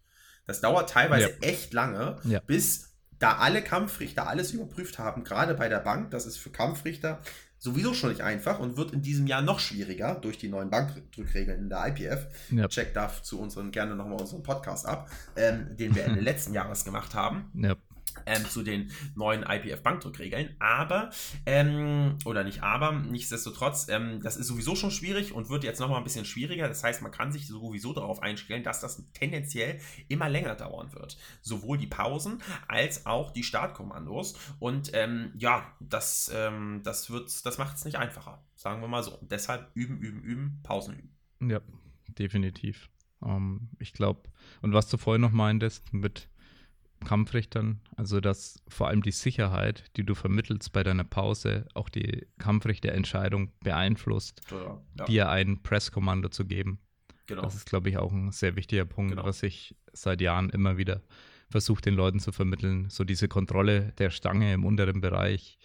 Das 0.45 0.62
dauert 0.62 0.89
teilweise 0.89 1.29
ja. 1.29 1.36
echt 1.41 1.74
lange, 1.74 2.17
ja. 2.25 2.39
bis 2.39 2.92
da 3.23 3.37
alle 3.37 3.61
Kampfrichter 3.61 4.27
alles 4.27 4.51
überprüft 4.51 4.99
haben, 4.99 5.23
gerade 5.23 5.53
bei 5.53 5.69
der 5.69 5.79
Bank, 5.79 6.11
das 6.11 6.25
ist 6.25 6.37
für 6.37 6.49
Kampfrichter 6.49 7.21
sowieso 7.57 7.93
schon 7.93 8.09
nicht 8.09 8.19
einfach 8.19 8.59
und 8.59 8.75
wird 8.75 8.91
in 8.91 9.01
diesem 9.01 9.25
Jahr 9.25 9.41
noch 9.41 9.61
schwieriger 9.61 10.15
durch 10.15 10.37
die 10.37 10.49
neuen 10.49 10.69
Bankdrückregeln 10.69 11.57
in 11.57 11.69
der 11.69 11.87
IPF. 11.87 12.27
Yep. 12.51 12.69
Check 12.69 12.93
da 12.93 13.09
zu 13.23 13.39
unseren 13.39 13.71
gerne 13.71 13.95
nochmal 13.95 14.19
unseren 14.19 14.43
Podcast 14.43 14.85
ab, 14.85 15.09
ähm, 15.37 15.77
den 15.77 15.95
wir 15.95 16.03
Ende 16.03 16.19
letzten 16.21 16.53
Jahres 16.53 16.83
gemacht 16.83 17.15
haben. 17.15 17.49
Yep 17.55 17.77
ähm, 18.25 18.46
zu 18.46 18.63
den 18.63 18.91
neuen 19.15 19.43
IPF-Bankdrückregeln. 19.43 20.55
Aber, 20.60 21.10
ähm, 21.46 22.17
oder 22.25 22.43
nicht 22.43 22.63
aber, 22.63 22.91
nichtsdestotrotz, 22.91 23.88
ähm, 23.89 24.22
das 24.22 24.38
ist 24.38 24.48
sowieso 24.48 24.75
schon 24.75 24.91
schwierig 24.91 25.34
und 25.34 25.50
wird 25.50 25.63
jetzt 25.63 25.79
nochmal 25.79 25.98
ein 25.98 26.03
bisschen 26.03 26.25
schwieriger. 26.25 26.67
Das 26.67 26.84
heißt, 26.84 27.01
man 27.01 27.12
kann 27.12 27.32
sich 27.32 27.48
sowieso 27.48 27.93
darauf 27.93 28.22
einstellen, 28.22 28.63
dass 28.63 28.82
das 28.82 29.03
tendenziell 29.13 29.79
immer 30.08 30.29
länger 30.29 30.55
dauern 30.55 30.93
wird. 30.93 31.17
Sowohl 31.41 31.77
die 31.77 31.88
Pausen 31.88 32.41
als 32.67 33.05
auch 33.05 33.32
die 33.32 33.43
Startkommandos. 33.43 34.36
Und 34.60 34.91
ähm, 34.93 35.32
ja, 35.38 35.74
das, 35.79 36.32
ähm, 36.34 36.82
das, 36.84 37.12
das 37.43 37.58
macht 37.58 37.77
es 37.77 37.86
nicht 37.86 37.98
einfacher, 37.98 38.43
sagen 38.55 38.82
wir 38.82 38.88
mal 38.88 39.03
so. 39.03 39.17
Und 39.17 39.32
deshalb 39.32 39.72
üben, 39.74 39.98
üben, 40.00 40.22
üben, 40.22 40.60
Pausen 40.63 40.96
üben. 40.96 41.51
Ja, 41.51 41.62
definitiv. 42.08 42.89
Ähm, 43.24 43.70
ich 43.79 43.93
glaube, 43.93 44.29
und 44.62 44.74
was 44.74 44.88
du 44.88 44.98
vorhin 44.98 45.22
noch 45.22 45.32
meintest 45.32 45.93
mit 45.93 46.29
Kampfrichtern, 47.03 47.81
also 47.95 48.19
dass 48.19 48.62
vor 48.67 48.88
allem 48.88 49.01
die 49.01 49.12
Sicherheit, 49.12 49.86
die 49.98 50.03
du 50.03 50.15
vermittelst 50.15 50.72
bei 50.72 50.83
deiner 50.83 51.03
Pause, 51.03 51.67
auch 51.74 51.89
die 51.89 52.25
Kampfrichterentscheidung 52.39 53.51
beeinflusst, 53.62 54.41
ja, 54.51 54.81
ja. 55.00 55.05
dir 55.05 55.29
ein 55.29 55.62
Presskommando 55.63 56.29
zu 56.29 56.45
geben. 56.45 56.79
Genau. 57.27 57.41
Das 57.43 57.55
ist, 57.55 57.65
glaube 57.65 57.89
ich, 57.89 57.98
auch 57.98 58.12
ein 58.12 58.31
sehr 58.31 58.55
wichtiger 58.55 58.86
Punkt, 58.86 59.12
genau. 59.12 59.25
was 59.25 59.43
ich 59.43 59.75
seit 59.93 60.22
Jahren 60.22 60.50
immer 60.50 60.77
wieder 60.77 61.01
versuche, 61.50 61.81
den 61.81 61.95
Leuten 61.95 62.19
zu 62.19 62.31
vermitteln. 62.31 62.89
So 62.89 63.03
diese 63.03 63.27
Kontrolle 63.27 63.93
der 63.98 64.10
Stange 64.10 64.53
im 64.53 64.65
unteren 64.65 65.01
Bereich, 65.01 65.57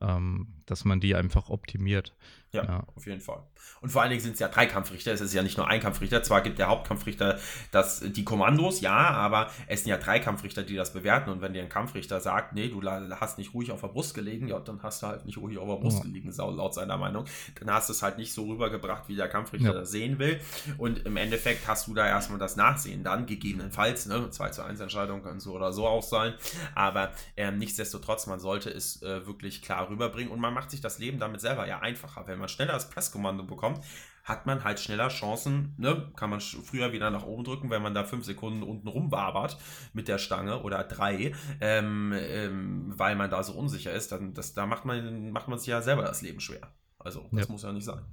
ähm, 0.00 0.48
dass 0.66 0.84
man 0.84 1.00
die 1.00 1.14
einfach 1.14 1.50
optimiert. 1.50 2.14
Ja, 2.52 2.64
ja, 2.64 2.86
auf 2.94 3.06
jeden 3.06 3.22
Fall. 3.22 3.42
Und 3.80 3.90
vor 3.90 4.02
allen 4.02 4.10
Dingen 4.10 4.20
sind 4.20 4.34
es 4.34 4.38
ja 4.38 4.48
drei 4.48 4.66
Kampfrichter. 4.66 5.10
Es 5.10 5.22
ist 5.22 5.32
ja 5.32 5.42
nicht 5.42 5.56
nur 5.56 5.68
ein 5.68 5.80
Kampfrichter. 5.80 6.22
Zwar 6.22 6.42
gibt 6.42 6.58
der 6.58 6.68
Hauptkampfrichter 6.68 7.38
das, 7.70 8.00
die 8.00 8.24
Kommandos, 8.24 8.82
ja, 8.82 8.92
aber 8.92 9.48
es 9.68 9.80
sind 9.80 9.90
ja 9.90 9.96
drei 9.96 10.18
Kampfrichter, 10.18 10.62
die 10.62 10.76
das 10.76 10.92
bewerten. 10.92 11.30
Und 11.30 11.40
wenn 11.40 11.54
dir 11.54 11.62
ein 11.62 11.70
Kampfrichter 11.70 12.20
sagt, 12.20 12.52
nee, 12.52 12.68
du 12.68 12.82
hast 12.82 13.38
nicht 13.38 13.54
ruhig 13.54 13.72
auf 13.72 13.80
der 13.80 13.88
Brust 13.88 14.12
gelegen, 14.14 14.48
ja, 14.48 14.60
dann 14.60 14.82
hast 14.82 15.02
du 15.02 15.06
halt 15.06 15.24
nicht 15.24 15.38
ruhig 15.38 15.56
auf 15.56 15.66
der 15.66 15.76
Brust 15.76 15.98
ja. 15.98 16.04
gelegen, 16.04 16.30
laut 16.30 16.74
seiner 16.74 16.98
Meinung. 16.98 17.24
Dann 17.58 17.72
hast 17.72 17.88
du 17.88 17.94
es 17.94 18.02
halt 18.02 18.18
nicht 18.18 18.34
so 18.34 18.44
rübergebracht, 18.44 19.08
wie 19.08 19.16
der 19.16 19.28
Kampfrichter 19.28 19.72
ja. 19.72 19.80
das 19.80 19.90
sehen 19.90 20.18
will. 20.18 20.38
Und 20.76 21.06
im 21.06 21.16
Endeffekt 21.16 21.66
hast 21.66 21.86
du 21.86 21.94
da 21.94 22.06
erstmal 22.06 22.38
das 22.38 22.56
Nachsehen 22.56 23.02
dann, 23.02 23.24
gegebenenfalls, 23.24 24.04
ne, 24.04 24.28
2 24.28 24.50
zu 24.50 24.62
1 24.62 24.78
Entscheidung 24.78 25.22
kann 25.22 25.40
so 25.40 25.52
oder 25.52 25.72
so 25.72 25.86
auch 25.86 26.02
sein. 26.02 26.34
Aber 26.74 27.12
ähm, 27.38 27.56
nichtsdestotrotz, 27.56 28.26
man 28.26 28.40
sollte 28.40 28.68
es 28.68 29.00
äh, 29.02 29.26
wirklich 29.26 29.62
klar 29.62 29.88
rüberbringen 29.92 30.32
und 30.32 30.40
man 30.40 30.54
macht 30.54 30.70
sich 30.70 30.80
das 30.80 30.98
Leben 30.98 31.18
damit 31.18 31.40
selber 31.40 31.66
ja 31.66 31.78
einfacher, 31.80 32.26
wenn 32.26 32.38
man 32.38 32.48
schneller 32.48 32.72
das 32.72 32.90
Presskommando 32.90 33.44
bekommt, 33.44 33.80
hat 34.24 34.46
man 34.46 34.64
halt 34.64 34.80
schneller 34.80 35.08
Chancen, 35.08 35.74
ne? 35.78 36.10
kann 36.16 36.30
man 36.30 36.40
früher 36.40 36.92
wieder 36.92 37.10
nach 37.10 37.24
oben 37.24 37.44
drücken, 37.44 37.70
wenn 37.70 37.82
man 37.82 37.94
da 37.94 38.04
fünf 38.04 38.24
Sekunden 38.24 38.62
unten 38.62 38.88
rumwabert 38.88 39.58
mit 39.92 40.08
der 40.08 40.18
Stange 40.18 40.62
oder 40.62 40.84
drei, 40.84 41.32
ähm, 41.60 42.12
ähm, 42.16 42.92
weil 42.96 43.16
man 43.16 43.30
da 43.30 43.42
so 43.42 43.52
unsicher 43.52 43.92
ist, 43.92 44.12
dann 44.12 44.34
das, 44.34 44.54
da 44.54 44.66
macht 44.66 44.84
man, 44.84 45.30
macht 45.32 45.48
man 45.48 45.58
sich 45.58 45.68
ja 45.68 45.82
selber 45.82 46.02
das 46.02 46.22
Leben 46.22 46.40
schwer. 46.40 46.72
Also 46.98 47.28
das 47.32 47.46
ja. 47.46 47.52
muss 47.52 47.62
ja 47.62 47.72
nicht 47.72 47.84
sein. 47.84 48.04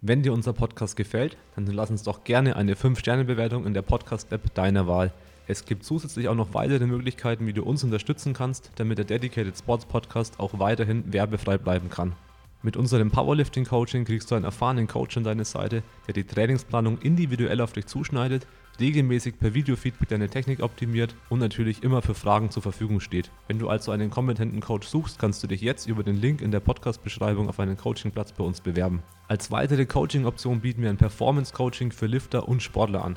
Wenn 0.00 0.22
dir 0.22 0.32
unser 0.32 0.52
Podcast 0.52 0.94
gefällt, 0.96 1.36
dann 1.56 1.66
lass 1.66 1.90
uns 1.90 2.02
doch 2.02 2.22
gerne 2.22 2.54
eine 2.54 2.74
5-Sterne-Bewertung 2.74 3.66
in 3.66 3.74
der 3.74 3.82
Podcast-App 3.82 4.54
deiner 4.54 4.86
Wahl. 4.86 5.12
Es 5.48 5.64
gibt 5.64 5.84
zusätzlich 5.84 6.28
auch 6.28 6.34
noch 6.34 6.54
weitere 6.54 6.86
Möglichkeiten, 6.86 7.46
wie 7.46 7.52
du 7.52 7.62
uns 7.62 7.84
unterstützen 7.84 8.32
kannst, 8.32 8.72
damit 8.76 8.98
der 8.98 9.04
Dedicated 9.04 9.56
Sports 9.56 9.86
Podcast 9.86 10.40
auch 10.40 10.58
weiterhin 10.58 11.12
werbefrei 11.12 11.56
bleiben 11.56 11.88
kann. 11.88 12.14
Mit 12.62 12.76
unserem 12.76 13.12
Powerlifting-Coaching 13.12 14.04
kriegst 14.04 14.28
du 14.28 14.34
einen 14.34 14.44
erfahrenen 14.44 14.88
Coach 14.88 15.16
an 15.16 15.22
deine 15.22 15.44
Seite, 15.44 15.84
der 16.08 16.14
die 16.14 16.24
Trainingsplanung 16.24 16.98
individuell 16.98 17.60
auf 17.60 17.72
dich 17.72 17.86
zuschneidet, 17.86 18.44
regelmäßig 18.80 19.38
per 19.38 19.54
Videofeedback 19.54 20.08
deine 20.08 20.28
Technik 20.28 20.60
optimiert 20.60 21.14
und 21.28 21.38
natürlich 21.38 21.84
immer 21.84 22.02
für 22.02 22.14
Fragen 22.14 22.50
zur 22.50 22.64
Verfügung 22.64 22.98
steht. 22.98 23.30
Wenn 23.46 23.60
du 23.60 23.68
also 23.68 23.92
einen 23.92 24.10
kompetenten 24.10 24.60
Coach 24.60 24.88
suchst, 24.88 25.20
kannst 25.20 25.44
du 25.44 25.46
dich 25.46 25.60
jetzt 25.60 25.86
über 25.86 26.02
den 26.02 26.16
Link 26.16 26.40
in 26.40 26.50
der 26.50 26.58
Podcast-Beschreibung 26.58 27.48
auf 27.48 27.60
einen 27.60 27.76
Coachingplatz 27.76 28.32
bei 28.32 28.42
uns 28.42 28.60
bewerben. 28.60 29.00
Als 29.28 29.52
weitere 29.52 29.86
Coaching-Option 29.86 30.60
bieten 30.60 30.82
wir 30.82 30.90
ein 30.90 30.96
Performance-Coaching 30.96 31.92
für 31.92 32.06
Lifter 32.06 32.48
und 32.48 32.64
Sportler 32.64 33.04
an. 33.04 33.16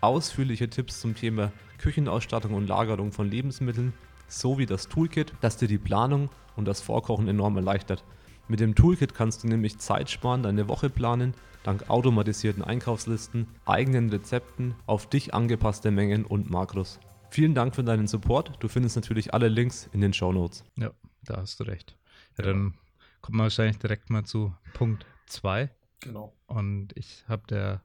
ausführliche 0.00 0.70
Tipps 0.70 1.00
zum 1.00 1.14
Thema 1.14 1.52
Küchenausstattung 1.78 2.54
und 2.54 2.66
Lagerung 2.66 3.12
von 3.12 3.30
Lebensmitteln 3.30 3.92
sowie 4.28 4.66
das 4.66 4.88
Toolkit, 4.88 5.32
das 5.40 5.56
dir 5.56 5.68
die 5.68 5.78
Planung 5.78 6.30
und 6.56 6.66
das 6.66 6.80
Vorkochen 6.80 7.28
enorm 7.28 7.56
erleichtert. 7.56 8.04
Mit 8.48 8.60
dem 8.60 8.74
Toolkit 8.74 9.14
kannst 9.14 9.44
du 9.44 9.48
nämlich 9.48 9.78
Zeit 9.78 10.10
sparen, 10.10 10.42
deine 10.42 10.68
Woche 10.68 10.90
planen, 10.90 11.34
dank 11.62 11.88
automatisierten 11.88 12.62
Einkaufslisten, 12.62 13.46
eigenen 13.64 14.10
Rezepten, 14.10 14.74
auf 14.86 15.08
dich 15.08 15.34
angepasste 15.34 15.90
Mengen 15.90 16.24
und 16.24 16.50
Makros. 16.50 16.98
Vielen 17.30 17.54
Dank 17.54 17.76
für 17.76 17.84
deinen 17.84 18.08
Support. 18.08 18.54
Du 18.58 18.68
findest 18.68 18.96
natürlich 18.96 19.32
alle 19.34 19.48
Links 19.48 19.88
in 19.92 20.00
den 20.00 20.12
Show 20.12 20.32
Notes. 20.32 20.64
Ja, 20.76 20.90
da 21.22 21.36
hast 21.36 21.60
du 21.60 21.64
recht. 21.64 21.96
Ja, 22.36 22.44
dann 22.44 22.74
kommen 23.20 23.38
wir 23.38 23.44
wahrscheinlich 23.44 23.78
direkt 23.78 24.10
mal 24.10 24.24
zu 24.24 24.52
Punkt 24.74 25.06
2. 25.26 25.70
Genau. 26.00 26.32
Und 26.46 26.88
ich 26.96 27.24
habe 27.28 27.80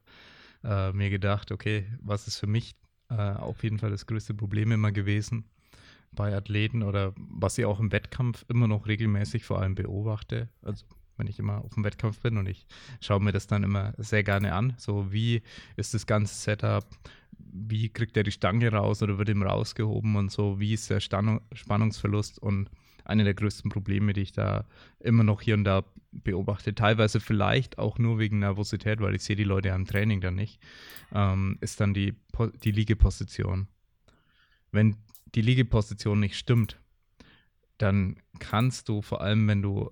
äh, 0.64 0.92
mir 0.92 1.10
gedacht, 1.10 1.52
okay, 1.52 1.86
was 2.00 2.26
ist 2.26 2.38
für 2.38 2.46
mich 2.46 2.76
äh, 3.08 3.14
auf 3.14 3.62
jeden 3.62 3.78
Fall 3.78 3.90
das 3.90 4.06
größte 4.06 4.34
Problem 4.34 4.72
immer 4.72 4.92
gewesen 4.92 5.44
bei 6.12 6.34
Athleten 6.34 6.82
oder 6.82 7.12
was 7.16 7.58
ich 7.58 7.64
auch 7.64 7.78
im 7.78 7.92
Wettkampf 7.92 8.44
immer 8.48 8.68
noch 8.68 8.86
regelmäßig 8.86 9.44
vor 9.44 9.60
allem 9.60 9.74
beobachte. 9.74 10.48
Also 10.62 10.86
wenn 11.16 11.26
ich 11.26 11.38
immer 11.38 11.64
auf 11.64 11.74
dem 11.74 11.84
Wettkampf 11.84 12.20
bin 12.20 12.36
und 12.36 12.48
ich 12.48 12.66
schaue 13.00 13.20
mir 13.20 13.32
das 13.32 13.46
dann 13.46 13.62
immer 13.62 13.94
sehr 13.96 14.22
gerne 14.22 14.54
an. 14.54 14.74
So 14.78 15.12
wie 15.12 15.42
ist 15.76 15.94
das 15.94 16.06
ganze 16.06 16.34
Setup, 16.34 16.86
wie 17.38 17.88
kriegt 17.88 18.16
er 18.16 18.22
die 18.22 18.32
Stange 18.32 18.70
raus 18.70 19.02
oder 19.02 19.18
wird 19.18 19.28
ihm 19.28 19.42
rausgehoben 19.42 20.16
und 20.16 20.30
so, 20.30 20.58
wie 20.60 20.74
ist 20.74 20.90
der 20.90 21.00
Spannungsverlust 21.00 22.38
und 22.38 22.70
eine 23.06 23.24
der 23.24 23.34
größten 23.34 23.70
Probleme, 23.70 24.12
die 24.12 24.22
ich 24.22 24.32
da 24.32 24.66
immer 25.00 25.24
noch 25.24 25.40
hier 25.40 25.54
und 25.54 25.64
da 25.64 25.84
beobachte, 26.12 26.74
teilweise 26.74 27.20
vielleicht 27.20 27.78
auch 27.78 27.98
nur 27.98 28.18
wegen 28.18 28.40
Nervosität, 28.40 29.00
weil 29.00 29.14
ich 29.14 29.22
sehe 29.22 29.36
die 29.36 29.44
Leute 29.44 29.72
am 29.72 29.86
Training 29.86 30.20
dann 30.20 30.34
nicht, 30.34 30.60
ähm, 31.12 31.58
ist 31.60 31.80
dann 31.80 31.94
die, 31.94 32.14
die 32.62 32.72
Liegeposition. 32.72 33.68
Wenn 34.72 34.96
die 35.34 35.42
Liegeposition 35.42 36.20
nicht 36.20 36.36
stimmt, 36.36 36.80
dann 37.78 38.16
kannst 38.38 38.88
du 38.88 39.02
vor 39.02 39.20
allem, 39.20 39.46
wenn 39.48 39.62
du 39.62 39.90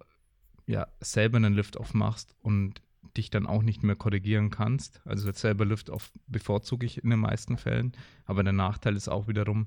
ja 0.66 0.86
selber 1.00 1.36
einen 1.36 1.54
Lift-Off 1.54 1.94
machst 1.94 2.34
und 2.40 2.80
dich 3.16 3.30
dann 3.30 3.46
auch 3.46 3.62
nicht 3.62 3.82
mehr 3.82 3.96
korrigieren 3.96 4.50
kannst. 4.50 5.00
Also 5.04 5.30
selber 5.30 5.66
Lift-Off 5.66 6.10
bevorzuge 6.26 6.86
ich 6.86 7.02
in 7.02 7.10
den 7.10 7.20
meisten 7.20 7.58
Fällen, 7.58 7.92
aber 8.24 8.42
der 8.42 8.54
Nachteil 8.54 8.96
ist 8.96 9.08
auch 9.08 9.28
wiederum, 9.28 9.66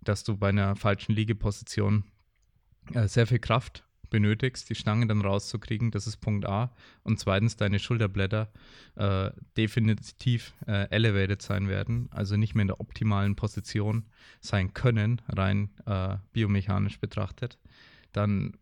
dass 0.00 0.24
du 0.24 0.36
bei 0.36 0.48
einer 0.48 0.76
falschen 0.76 1.14
Liegeposition 1.14 2.04
äh, 2.94 3.08
sehr 3.08 3.26
viel 3.26 3.38
Kraft 3.38 3.84
benötigst, 4.10 4.70
die 4.70 4.74
Stange 4.74 5.06
dann 5.06 5.20
rauszukriegen, 5.20 5.90
das 5.90 6.06
ist 6.06 6.18
Punkt 6.18 6.46
A. 6.46 6.72
Und 7.02 7.18
zweitens, 7.18 7.56
deine 7.56 7.78
Schulterblätter 7.78 8.50
äh, 8.96 9.30
definitiv 9.56 10.54
äh, 10.66 10.88
elevated 10.90 11.42
sein 11.42 11.68
werden, 11.68 12.08
also 12.10 12.36
nicht 12.36 12.54
mehr 12.54 12.62
in 12.62 12.68
der 12.68 12.80
optimalen 12.80 13.36
Position 13.36 14.06
sein 14.40 14.72
können, 14.72 15.20
rein 15.28 15.70
äh, 15.86 16.16
biomechanisch 16.32 17.00
betrachtet. 17.00 17.58
Dann 18.12 18.56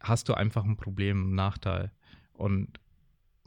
hast 0.00 0.28
du 0.28 0.34
einfach 0.34 0.64
ein 0.64 0.76
Problem, 0.76 1.24
einen 1.24 1.34
Nachteil. 1.34 1.92
Und 2.32 2.80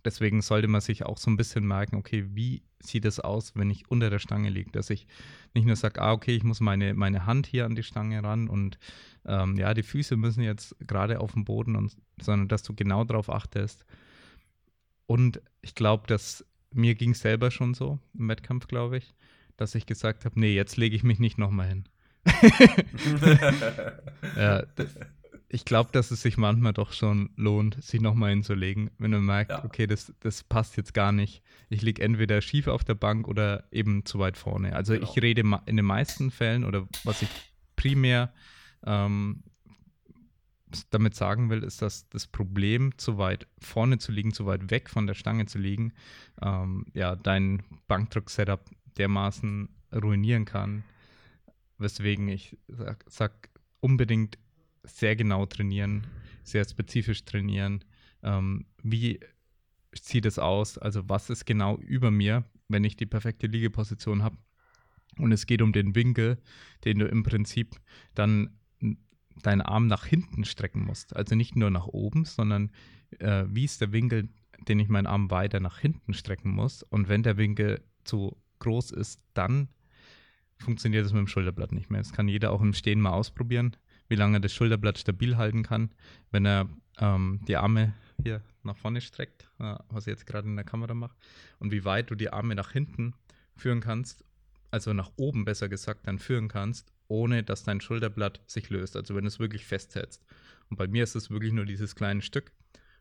deswegen 0.06 0.42
sollte 0.42 0.68
man 0.68 0.82
sich 0.82 1.06
auch 1.06 1.18
so 1.18 1.30
ein 1.30 1.38
bisschen 1.38 1.66
merken, 1.66 1.96
okay, 1.96 2.26
wie 2.34 2.64
sieht 2.80 3.06
es 3.06 3.20
aus, 3.20 3.56
wenn 3.56 3.70
ich 3.70 3.90
unter 3.90 4.10
der 4.10 4.20
Stange 4.20 4.50
liege? 4.50 4.72
Dass 4.72 4.90
ich 4.90 5.08
nicht 5.54 5.66
nur 5.66 5.76
sage, 5.76 6.02
ah, 6.02 6.14
okay, 6.14 6.36
ich 6.36 6.44
muss 6.44 6.60
meine, 6.60 6.94
meine 6.94 7.26
Hand 7.26 7.48
hier 7.48 7.66
an 7.66 7.76
die 7.76 7.84
Stange 7.84 8.24
ran 8.24 8.48
und 8.48 8.80
ähm, 9.26 9.58
ja, 9.58 9.74
die 9.74 9.84
Füße 9.84 10.18
müssen 10.18 10.44
jetzt 10.44 10.76
gerade 10.80 11.20
auf 11.20 11.34
dem 11.34 11.46
Boden, 11.46 11.76
und, 11.76 11.96
sondern 12.20 12.48
dass 12.48 12.64
du 12.64 12.74
genau 12.74 13.04
darauf 13.04 13.30
achtest. 13.30 13.86
Und 15.06 15.42
ich 15.62 15.76
glaube, 15.76 16.08
dass 16.08 16.46
mir 16.74 16.96
ging 16.96 17.12
es 17.12 17.20
selber 17.20 17.52
schon 17.52 17.74
so 17.74 18.00
im 18.18 18.30
Wettkampf, 18.30 18.68
glaube 18.68 18.98
ich, 18.98 19.14
dass 19.58 19.76
ich 19.76 19.86
gesagt 19.86 20.26
habe, 20.26 20.40
nee, 20.40 20.56
jetzt 20.56 20.78
lege 20.78 20.96
ich 20.96 21.04
mich 21.04 21.20
nicht 21.20 21.38
nochmal 21.38 21.68
hin. 21.68 21.84
ja, 24.36 24.64
das, 24.76 24.96
ich 25.54 25.66
glaube, 25.66 25.92
dass 25.92 26.12
es 26.12 26.22
sich 26.22 26.38
manchmal 26.38 26.72
doch 26.72 26.94
schon 26.94 27.30
lohnt, 27.36 27.84
sich 27.84 28.00
nochmal 28.00 28.30
hinzulegen, 28.30 28.90
wenn 28.98 29.12
man 29.12 29.26
merkt, 29.26 29.52
ja. 29.52 29.66
okay, 29.66 29.86
das, 29.86 30.14
das 30.22 30.44
passt 30.44 30.78
jetzt 30.78 30.94
gar 30.94 31.12
nicht. 31.12 31.44
Ich 31.70 31.82
liege 31.82 32.02
entweder 32.02 32.42
schief 32.42 32.68
auf 32.68 32.86
der 32.86 32.96
Bank 32.96 33.28
oder 33.28 33.66
eben 33.72 34.06
zu 34.06 34.18
weit 34.20 34.38
vorne. 34.38 34.74
Also 34.74 34.94
genau. 34.94 35.10
ich 35.10 35.22
rede 35.22 35.42
in 35.66 35.76
den 35.76 35.86
meisten 35.86 36.32
Fällen 36.32 36.64
oder 36.64 36.88
was 37.04 37.22
ich 37.22 37.30
primär 37.76 38.34
ähm, 38.86 39.44
damit 40.90 41.16
sagen 41.16 41.50
will, 41.50 41.64
ist, 41.64 41.82
dass 41.82 42.08
das 42.08 42.28
Problem, 42.28 42.98
zu 42.98 43.18
weit 43.18 43.46
vorne 43.60 43.98
zu 43.98 44.14
liegen, 44.14 44.34
zu 44.34 44.46
weit 44.46 44.72
weg 44.72 44.90
von 44.90 45.06
der 45.06 45.16
Stange 45.16 45.48
zu 45.48 45.58
liegen, 45.58 45.92
ähm, 46.42 46.86
ja, 46.94 47.18
dein 47.18 47.64
Bankdruck-Setup 47.90 48.64
dermaßen 48.98 49.68
ruinieren 49.94 50.46
kann, 50.46 50.84
weswegen 51.78 52.30
ich 52.30 52.58
sag, 52.70 53.04
sag 53.10 53.50
unbedingt 53.82 54.38
sehr 54.84 55.16
genau 55.16 55.46
trainieren, 55.46 56.08
sehr 56.44 56.68
spezifisch 56.68 57.24
trainieren. 57.26 57.84
Ähm, 58.24 58.66
wie 58.82 59.20
sieht 59.94 60.26
es 60.26 60.40
aus? 60.40 60.78
Also 60.78 61.08
was 61.10 61.30
ist 61.30 61.46
genau 61.46 61.78
über 61.78 62.12
mir, 62.12 62.46
wenn 62.68 62.84
ich 62.84 62.96
die 62.96 63.06
perfekte 63.06 63.48
Liegeposition 63.48 64.24
habe? 64.24 64.38
Und 65.18 65.32
es 65.32 65.46
geht 65.46 65.62
um 65.62 65.74
den 65.74 65.96
Winkel, 65.96 66.38
den 66.86 67.00
du 67.00 67.06
im 67.06 67.24
Prinzip 67.24 67.76
dann 68.16 68.58
deinen 69.44 69.62
Arm 69.62 69.88
nach 69.88 70.06
hinten 70.06 70.46
strecken 70.46 70.84
musst. 70.84 71.16
Also 71.16 71.36
nicht 71.36 71.56
nur 71.56 71.70
nach 71.70 71.88
oben, 71.88 72.26
sondern 72.26 72.72
äh, 73.20 73.46
wie 73.48 73.66
ist 73.66 73.82
der 73.82 73.92
Winkel, 73.92 74.30
den 74.68 74.80
ich 74.80 74.90
meinen 74.90 75.08
Arm 75.08 75.32
weiter 75.32 75.60
nach 75.60 75.80
hinten 75.80 76.14
strecken 76.14 76.52
muss. 76.52 76.84
Und 76.84 77.10
wenn 77.10 77.24
der 77.24 77.38
Winkel 77.38 77.82
zu 78.04 78.38
groß 78.60 78.92
ist, 78.92 79.22
dann 79.34 79.70
funktioniert 80.58 81.04
das 81.04 81.14
mit 81.14 81.20
dem 81.20 81.28
Schulterblatt 81.28 81.72
nicht 81.72 81.90
mehr. 81.90 82.02
Das 82.02 82.14
kann 82.14 82.28
jeder 82.28 82.52
auch 82.52 82.62
im 82.62 82.74
Stehen 82.74 83.02
mal 83.02 83.12
ausprobieren, 83.12 83.76
wie 84.12 84.16
lange 84.16 84.42
das 84.42 84.54
Schulterblatt 84.54 85.00
stabil 85.00 85.38
halten 85.38 85.64
kann, 85.64 85.90
wenn 86.32 86.46
er 86.46 86.68
ähm, 87.00 87.40
die 87.48 87.56
Arme 87.56 87.94
hier 88.22 88.42
nach 88.62 88.76
vorne 88.76 89.00
streckt, 89.00 89.50
äh, 89.58 89.76
was 89.90 90.06
ich 90.06 90.12
jetzt 90.12 90.28
gerade 90.28 90.48
in 90.50 90.58
der 90.58 90.66
Kamera 90.66 90.94
mache, 90.94 91.16
und 91.60 91.72
wie 91.72 91.86
weit 91.86 92.12
du 92.12 92.16
die 92.16 92.32
Arme 92.32 92.54
nach 92.54 92.72
hinten 92.72 93.14
führen 93.56 93.80
kannst, 93.80 94.26
also 94.70 94.92
nach 94.92 95.12
oben 95.16 95.46
besser 95.46 95.70
gesagt, 95.70 96.08
dann 96.08 96.20
führen 96.20 96.50
kannst, 96.50 96.92
ohne 97.08 97.42
dass 97.42 97.64
dein 97.64 97.80
Schulterblatt 97.80 98.42
sich 98.48 98.70
löst. 98.70 98.98
Also 98.98 99.16
wenn 99.16 99.24
du 99.24 99.30
es 99.30 99.40
wirklich 99.40 99.66
festhältst. 99.66 100.26
Und 100.70 100.78
bei 100.78 100.88
mir 100.88 101.04
ist 101.04 101.16
es 101.16 101.30
wirklich 101.30 101.54
nur 101.54 101.66
dieses 101.66 101.96
kleine 101.96 102.22
Stück, 102.22 102.52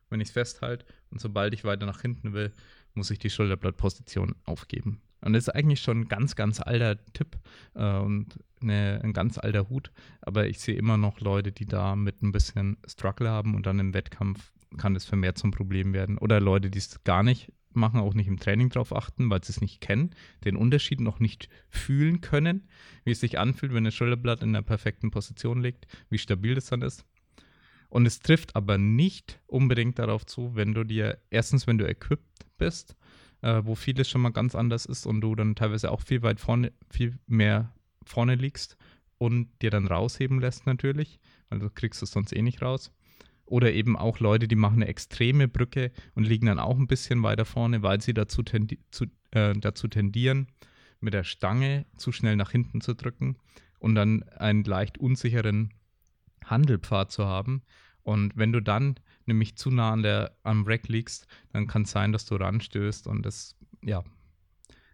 wenn 0.09 0.21
ich 0.21 0.29
es 0.29 0.33
festhalte. 0.33 0.85
Und 1.09 1.19
sobald 1.19 1.53
ich 1.53 1.65
weiter 1.65 1.85
nach 1.85 2.01
hinten 2.01 2.31
will, 2.31 2.53
muss 2.93 3.11
ich 3.11 3.19
die 3.19 3.29
Schulterblattposition 3.29 4.35
aufgeben. 4.45 5.01
Und 5.21 5.33
das 5.33 5.47
ist 5.47 5.55
eigentlich 5.55 5.81
schon 5.81 6.01
ein 6.01 6.07
ganz, 6.07 6.35
ganz 6.35 6.59
alter 6.59 6.97
Tipp 7.13 7.37
äh, 7.75 7.97
und 7.97 8.39
eine, 8.61 9.01
ein 9.03 9.13
ganz 9.13 9.37
alter 9.37 9.69
Hut. 9.69 9.91
Aber 10.21 10.47
ich 10.47 10.59
sehe 10.59 10.75
immer 10.75 10.97
noch 10.97 11.19
Leute, 11.19 11.51
die 11.51 11.65
da 11.65 11.95
mit 11.95 12.21
ein 12.21 12.31
bisschen 12.31 12.77
Struggle 12.87 13.29
haben 13.29 13.55
und 13.55 13.65
dann 13.65 13.79
im 13.79 13.93
Wettkampf 13.93 14.51
kann 14.77 14.95
es 14.95 15.05
vermehrt 15.05 15.37
zum 15.37 15.51
Problem 15.51 15.93
werden. 15.93 16.17
Oder 16.17 16.39
Leute, 16.39 16.69
die 16.69 16.79
es 16.79 17.03
gar 17.03 17.23
nicht 17.23 17.51
machen, 17.73 17.99
auch 17.99 18.13
nicht 18.13 18.27
im 18.27 18.39
Training 18.39 18.69
drauf 18.69 18.95
achten, 18.95 19.29
weil 19.29 19.43
sie 19.43 19.51
es 19.51 19.61
nicht 19.61 19.81
kennen, 19.81 20.11
den 20.43 20.55
Unterschied 20.55 20.99
noch 20.99 21.19
nicht 21.19 21.49
fühlen 21.69 22.21
können, 22.21 22.67
wie 23.03 23.11
es 23.11 23.19
sich 23.19 23.39
anfühlt, 23.39 23.73
wenn 23.73 23.83
das 23.83 23.95
Schulterblatt 23.95 24.43
in 24.43 24.53
der 24.53 24.61
perfekten 24.61 25.11
Position 25.11 25.61
liegt, 25.61 25.87
wie 26.09 26.17
stabil 26.17 26.55
das 26.55 26.65
dann 26.65 26.81
ist. 26.81 27.05
Und 27.89 28.05
es 28.05 28.19
trifft 28.19 28.55
aber 28.55 28.77
nicht 28.77 29.41
unbedingt 29.47 29.99
darauf 29.99 30.25
zu, 30.25 30.55
wenn 30.55 30.73
du 30.73 30.83
dir, 30.83 31.19
erstens, 31.29 31.67
wenn 31.67 31.77
du 31.77 31.87
equipped 31.87 32.45
bist, 32.57 32.95
äh, 33.41 33.61
wo 33.63 33.75
vieles 33.75 34.09
schon 34.09 34.21
mal 34.21 34.31
ganz 34.31 34.55
anders 34.55 34.85
ist 34.85 35.05
und 35.05 35.21
du 35.21 35.35
dann 35.35 35.55
teilweise 35.55 35.91
auch 35.91 36.01
viel 36.01 36.21
weit 36.21 36.39
vorne, 36.39 36.71
viel 36.89 37.17
mehr 37.27 37.73
vorne 38.03 38.35
liegst 38.35 38.77
und 39.17 39.49
dir 39.61 39.69
dann 39.69 39.87
rausheben 39.87 40.39
lässt 40.39 40.65
natürlich, 40.65 41.19
weil 41.49 41.59
du 41.59 41.69
kriegst 41.69 42.01
es 42.01 42.11
sonst 42.11 42.33
eh 42.33 42.41
nicht 42.41 42.61
raus. 42.61 42.91
Oder 43.45 43.73
eben 43.73 43.97
auch 43.97 44.19
Leute, 44.19 44.47
die 44.47 44.55
machen 44.55 44.75
eine 44.75 44.87
extreme 44.87 45.47
Brücke 45.47 45.91
und 46.15 46.25
liegen 46.25 46.45
dann 46.45 46.59
auch 46.59 46.77
ein 46.77 46.87
bisschen 46.87 47.21
weiter 47.21 47.45
vorne, 47.45 47.83
weil 47.83 48.01
sie 48.01 48.13
dazu, 48.13 48.43
tendi 48.43 48.79
zu, 48.91 49.05
äh, 49.31 49.53
dazu 49.53 49.87
tendieren, 49.87 50.47
mit 51.01 51.13
der 51.13 51.23
Stange 51.23 51.85
zu 51.97 52.11
schnell 52.11 52.35
nach 52.35 52.51
hinten 52.51 52.79
zu 52.79 52.95
drücken 52.95 53.35
und 53.79 53.95
dann 53.95 54.23
einen 54.23 54.63
leicht 54.63 54.97
unsicheren 54.99 55.73
Handelpfad 56.45 57.11
zu 57.11 57.25
haben. 57.25 57.63
Und 58.03 58.37
wenn 58.37 58.51
du 58.51 58.61
dann 58.61 58.95
nämlich 59.25 59.55
zu 59.55 59.71
nah 59.71 59.91
an 59.91 60.03
der, 60.03 60.35
am 60.43 60.65
Rack 60.65 60.87
liegst, 60.87 61.27
dann 61.51 61.67
kann 61.67 61.83
es 61.83 61.91
sein, 61.91 62.11
dass 62.11 62.25
du 62.25 62.35
ranstößt 62.35 63.07
und 63.07 63.23
das, 63.25 63.55
ja, 63.81 64.03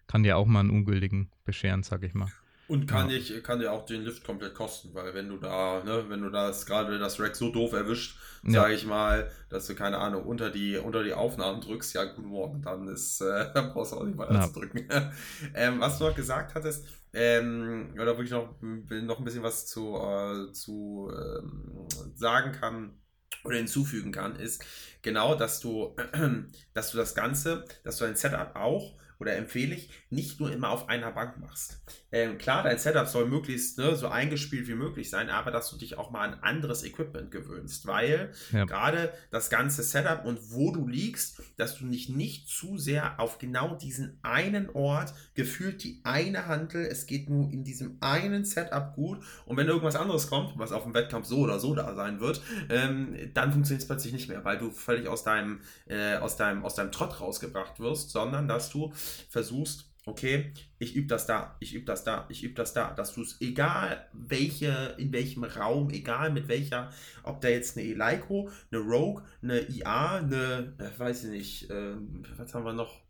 kann 0.08 0.24
dir 0.24 0.38
auch 0.38 0.46
mal 0.46 0.62
einen 0.62 0.70
ungültigen 0.70 1.30
bescheren, 1.46 1.84
sag 1.84 2.04
ich 2.04 2.14
mal. 2.14 2.30
Und 2.68 2.86
kann, 2.86 3.10
ja. 3.10 3.16
ich, 3.16 3.44
kann 3.44 3.60
dir 3.60 3.72
auch 3.72 3.86
den 3.86 4.04
Lift 4.04 4.26
komplett 4.26 4.54
kosten, 4.54 4.94
weil 4.94 5.14
wenn 5.14 5.30
du 5.30 5.38
da, 5.38 5.82
ne, 5.86 6.06
wenn 6.10 6.22
du 6.22 6.30
das 6.30 6.66
gerade 6.66 7.00
das 7.00 7.18
Rack 7.18 7.36
so 7.38 7.50
doof 7.50 7.72
erwischt, 7.72 8.20
ja. 8.44 8.62
sage 8.62 8.74
ich 8.74 8.86
mal, 8.86 9.32
dass 9.50 9.68
du 9.68 9.76
keine 9.76 10.00
Ahnung 10.00 10.26
unter 10.26 10.50
die 10.50 10.76
unter 10.76 11.02
die 11.04 11.14
Aufnahmen 11.14 11.62
drückst, 11.62 11.94
ja 11.96 12.04
guten 12.04 12.28
Morgen, 12.28 12.62
dann 12.62 12.90
ist, 12.90 13.22
äh, 13.22 13.52
dann 13.54 13.72
brauchst 13.72 13.94
du 13.94 13.98
auch 13.98 14.04
nicht 14.04 14.18
weiter 14.18 14.34
ja. 14.34 14.42
zu 14.42 14.60
drücken. 14.60 14.86
ähm, 15.56 15.80
was 15.80 15.98
du 15.98 16.06
noch 16.06 16.16
gesagt 16.16 16.56
hattest, 16.56 16.86
ähm, 17.14 17.96
oder 18.02 18.18
wo 18.18 18.22
ich 18.22 18.32
noch, 18.32 18.54
noch 18.62 19.20
ein 19.20 19.24
bisschen 19.24 19.44
was 19.44 19.66
zu, 19.66 19.96
äh, 19.96 20.52
zu 20.52 21.10
ähm, 21.10 21.88
sagen 22.16 22.52
kann 22.52 22.98
oder 23.44 23.58
hinzufügen 23.58 24.12
kann, 24.12 24.36
ist 24.36 24.64
genau, 25.02 25.36
dass 25.36 25.60
du, 25.60 25.96
dass 26.74 26.92
du 26.92 26.98
das 26.98 27.16
Ganze, 27.16 27.66
dass 27.84 27.98
du 27.98 28.06
dein 28.06 28.16
Setup 28.16 28.56
auch 28.56 28.96
oder 29.20 29.36
empfehle 29.36 29.76
ich, 29.76 29.90
nicht 30.10 30.40
nur 30.40 30.52
immer 30.52 30.70
auf 30.70 30.90
einer 30.90 31.12
Bank 31.12 31.38
machst. 31.40 31.82
Ähm, 32.12 32.38
klar, 32.38 32.64
dein 32.64 32.78
Setup 32.78 33.08
soll 33.08 33.28
möglichst 33.28 33.78
ne, 33.78 33.96
so 33.96 34.08
eingespielt 34.08 34.68
wie 34.68 34.76
möglich 34.76 35.10
sein, 35.10 35.30
aber 35.30 35.52
dass 35.52 35.70
du 35.70 35.78
dich 35.78 35.98
auch 35.98 36.10
mal 36.10 36.22
an 36.22 36.40
anderes 36.42 36.84
Equipment 36.84 37.32
gewöhnst, 37.32 37.86
weil 37.86 38.32
ja. 38.52 38.66
gerade 38.66 39.12
das 39.30 39.50
ganze 39.50 39.84
Setup 39.84 40.24
und 40.24 40.52
wo 40.52 40.72
du 40.72 40.88
liegst, 40.88 41.42
dass 41.58 41.78
du 41.78 41.86
dich 41.86 42.10
nicht 42.10 42.48
zu 42.48 42.78
sehr 42.78 43.20
auf 43.20 43.40
genau 43.40 43.76
diesen 43.76 44.20
einen 44.22 44.70
Ort 44.70 45.14
gefühlt 45.36 45.84
die 45.84 46.00
eine 46.04 46.46
Handel, 46.48 46.86
es 46.86 47.08
geht 47.08 47.30
nur 47.30 47.52
in 47.52 47.64
diesem 47.64 47.98
einen 48.00 48.46
Setup 48.46 48.94
gut 48.96 49.20
und 49.46 49.58
wenn 49.58 49.68
irgendwas 49.68 49.96
anderes 49.96 50.30
kommt, 50.30 50.58
was 50.58 50.72
auf 50.72 50.84
dem 50.84 50.94
Wettkampf 50.94 51.28
so 51.28 51.40
oder 51.40 51.60
so 51.60 51.76
da 51.76 51.94
sein 51.94 52.20
wird, 52.20 52.42
ähm, 52.70 53.16
dann 53.34 53.52
funktioniert 53.52 53.82
es 53.82 53.88
plötzlich 53.88 54.14
nicht 54.14 54.30
mehr, 54.30 54.46
weil 54.46 54.58
du 54.58 54.72
völlig 54.72 55.08
aus 55.08 55.24
deinem, 55.24 55.60
äh, 55.88 56.16
aus 56.16 56.38
deinem, 56.38 56.64
aus 56.64 56.76
deinem 56.76 56.92
Trott 56.92 57.20
rausgebracht 57.20 57.80
wirst, 57.80 58.12
sondern 58.12 58.48
dass 58.48 58.70
du 58.70 58.94
versuchst, 59.30 59.88
okay, 60.08 60.54
ich 60.80 60.96
übe 60.96 61.08
das 61.08 61.26
da, 61.26 61.58
ich 61.60 61.74
übe 61.74 61.86
das 61.86 62.04
da, 62.04 62.26
ich 62.30 62.44
übe 62.44 62.56
das 62.56 62.74
da, 62.74 62.94
dass 62.94 63.14
du 63.14 63.22
es, 63.22 63.40
egal 63.42 64.08
welche, 64.14 64.96
in 64.98 65.12
welchem 65.12 65.44
Raum, 65.44 65.90
egal 65.90 66.32
mit 66.32 66.48
welcher, 66.48 66.90
ob 67.24 67.42
da 67.42 67.50
jetzt 67.50 67.78
eine 67.78 67.86
Eleiko, 67.86 68.50
eine 68.72 68.82
Rogue, 68.82 69.24
eine 69.42 69.70
IA, 69.70 70.18
eine, 70.18 70.74
äh, 70.80 71.00
weiß 71.00 71.26
ich 71.26 71.30
nicht, 71.30 71.70
äh, 71.70 71.96
was 72.38 72.54
haben 72.54 72.66
wir 72.66 72.74
noch? 72.74 73.02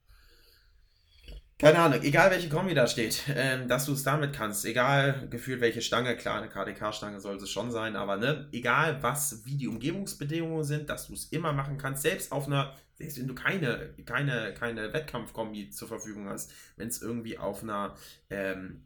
Keine 1.59 1.79
Ahnung, 1.79 2.03
egal 2.03 2.29
welche 2.29 2.49
Kombi 2.49 2.75
da 2.75 2.85
steht, 2.85 3.23
ähm, 3.35 3.67
dass 3.67 3.85
du 3.85 3.93
es 3.93 4.03
damit 4.03 4.33
kannst, 4.33 4.63
egal 4.65 5.27
gefühlt 5.29 5.59
welche 5.59 5.81
Stange, 5.81 6.15
klar, 6.15 6.37
eine 6.37 6.49
KDK-Stange 6.49 7.19
soll 7.19 7.37
es 7.37 7.49
schon 7.49 7.71
sein, 7.71 7.95
aber 7.95 8.17
ne, 8.17 8.47
egal 8.51 9.01
was, 9.01 9.43
wie 9.45 9.55
die 9.55 9.67
Umgebungsbedingungen 9.67 10.63
sind, 10.63 10.89
dass 10.89 11.07
du 11.07 11.13
es 11.13 11.25
immer 11.25 11.53
machen 11.53 11.79
kannst, 11.79 12.03
selbst 12.03 12.31
auf 12.31 12.45
einer 12.45 12.75
selbst 12.97 13.19
wenn 13.19 13.27
du 13.27 13.35
keine, 13.35 13.93
keine, 14.05 14.53
keine 14.53 14.93
Wettkampfkombi 14.93 15.69
zur 15.69 15.87
Verfügung 15.87 16.27
hast, 16.29 16.51
wenn 16.77 16.87
es 16.87 17.01
irgendwie 17.01 17.37
auf 17.37 17.63
einer, 17.63 17.95
ähm, 18.29 18.83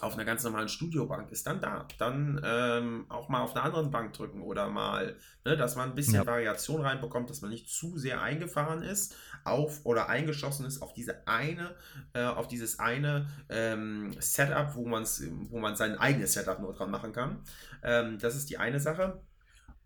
auf 0.00 0.14
einer 0.14 0.26
ganz 0.26 0.44
normalen 0.44 0.68
Studiobank 0.68 1.32
ist, 1.32 1.46
dann 1.46 1.60
da. 1.60 1.88
Dann 1.98 2.40
ähm, 2.44 3.06
auch 3.08 3.28
mal 3.28 3.40
auf 3.40 3.56
einer 3.56 3.64
anderen 3.64 3.90
Bank 3.90 4.12
drücken 4.12 4.42
oder 4.42 4.68
mal, 4.68 5.16
ne, 5.44 5.56
dass 5.56 5.76
man 5.76 5.88
ein 5.88 5.94
bisschen 5.94 6.14
ja. 6.14 6.26
Variation 6.26 6.82
reinbekommt, 6.82 7.30
dass 7.30 7.40
man 7.40 7.50
nicht 7.50 7.68
zu 7.68 7.96
sehr 7.96 8.20
eingefahren 8.20 8.82
ist 8.82 9.16
auf 9.44 9.84
oder 9.84 10.08
eingeschossen 10.08 10.66
ist 10.66 10.82
auf 10.82 10.92
diese 10.92 11.26
eine, 11.26 11.74
äh, 12.12 12.24
auf 12.24 12.48
dieses 12.48 12.78
eine 12.78 13.28
ähm, 13.48 14.14
Setup, 14.20 14.74
wo, 14.74 14.86
man's, 14.86 15.22
wo 15.48 15.58
man 15.58 15.74
sein 15.74 15.96
eigenes 15.98 16.34
Setup 16.34 16.60
nur 16.60 16.74
dran 16.74 16.90
machen 16.90 17.12
kann. 17.12 17.42
Ähm, 17.82 18.18
das 18.18 18.36
ist 18.36 18.50
die 18.50 18.58
eine 18.58 18.80
Sache. 18.80 19.22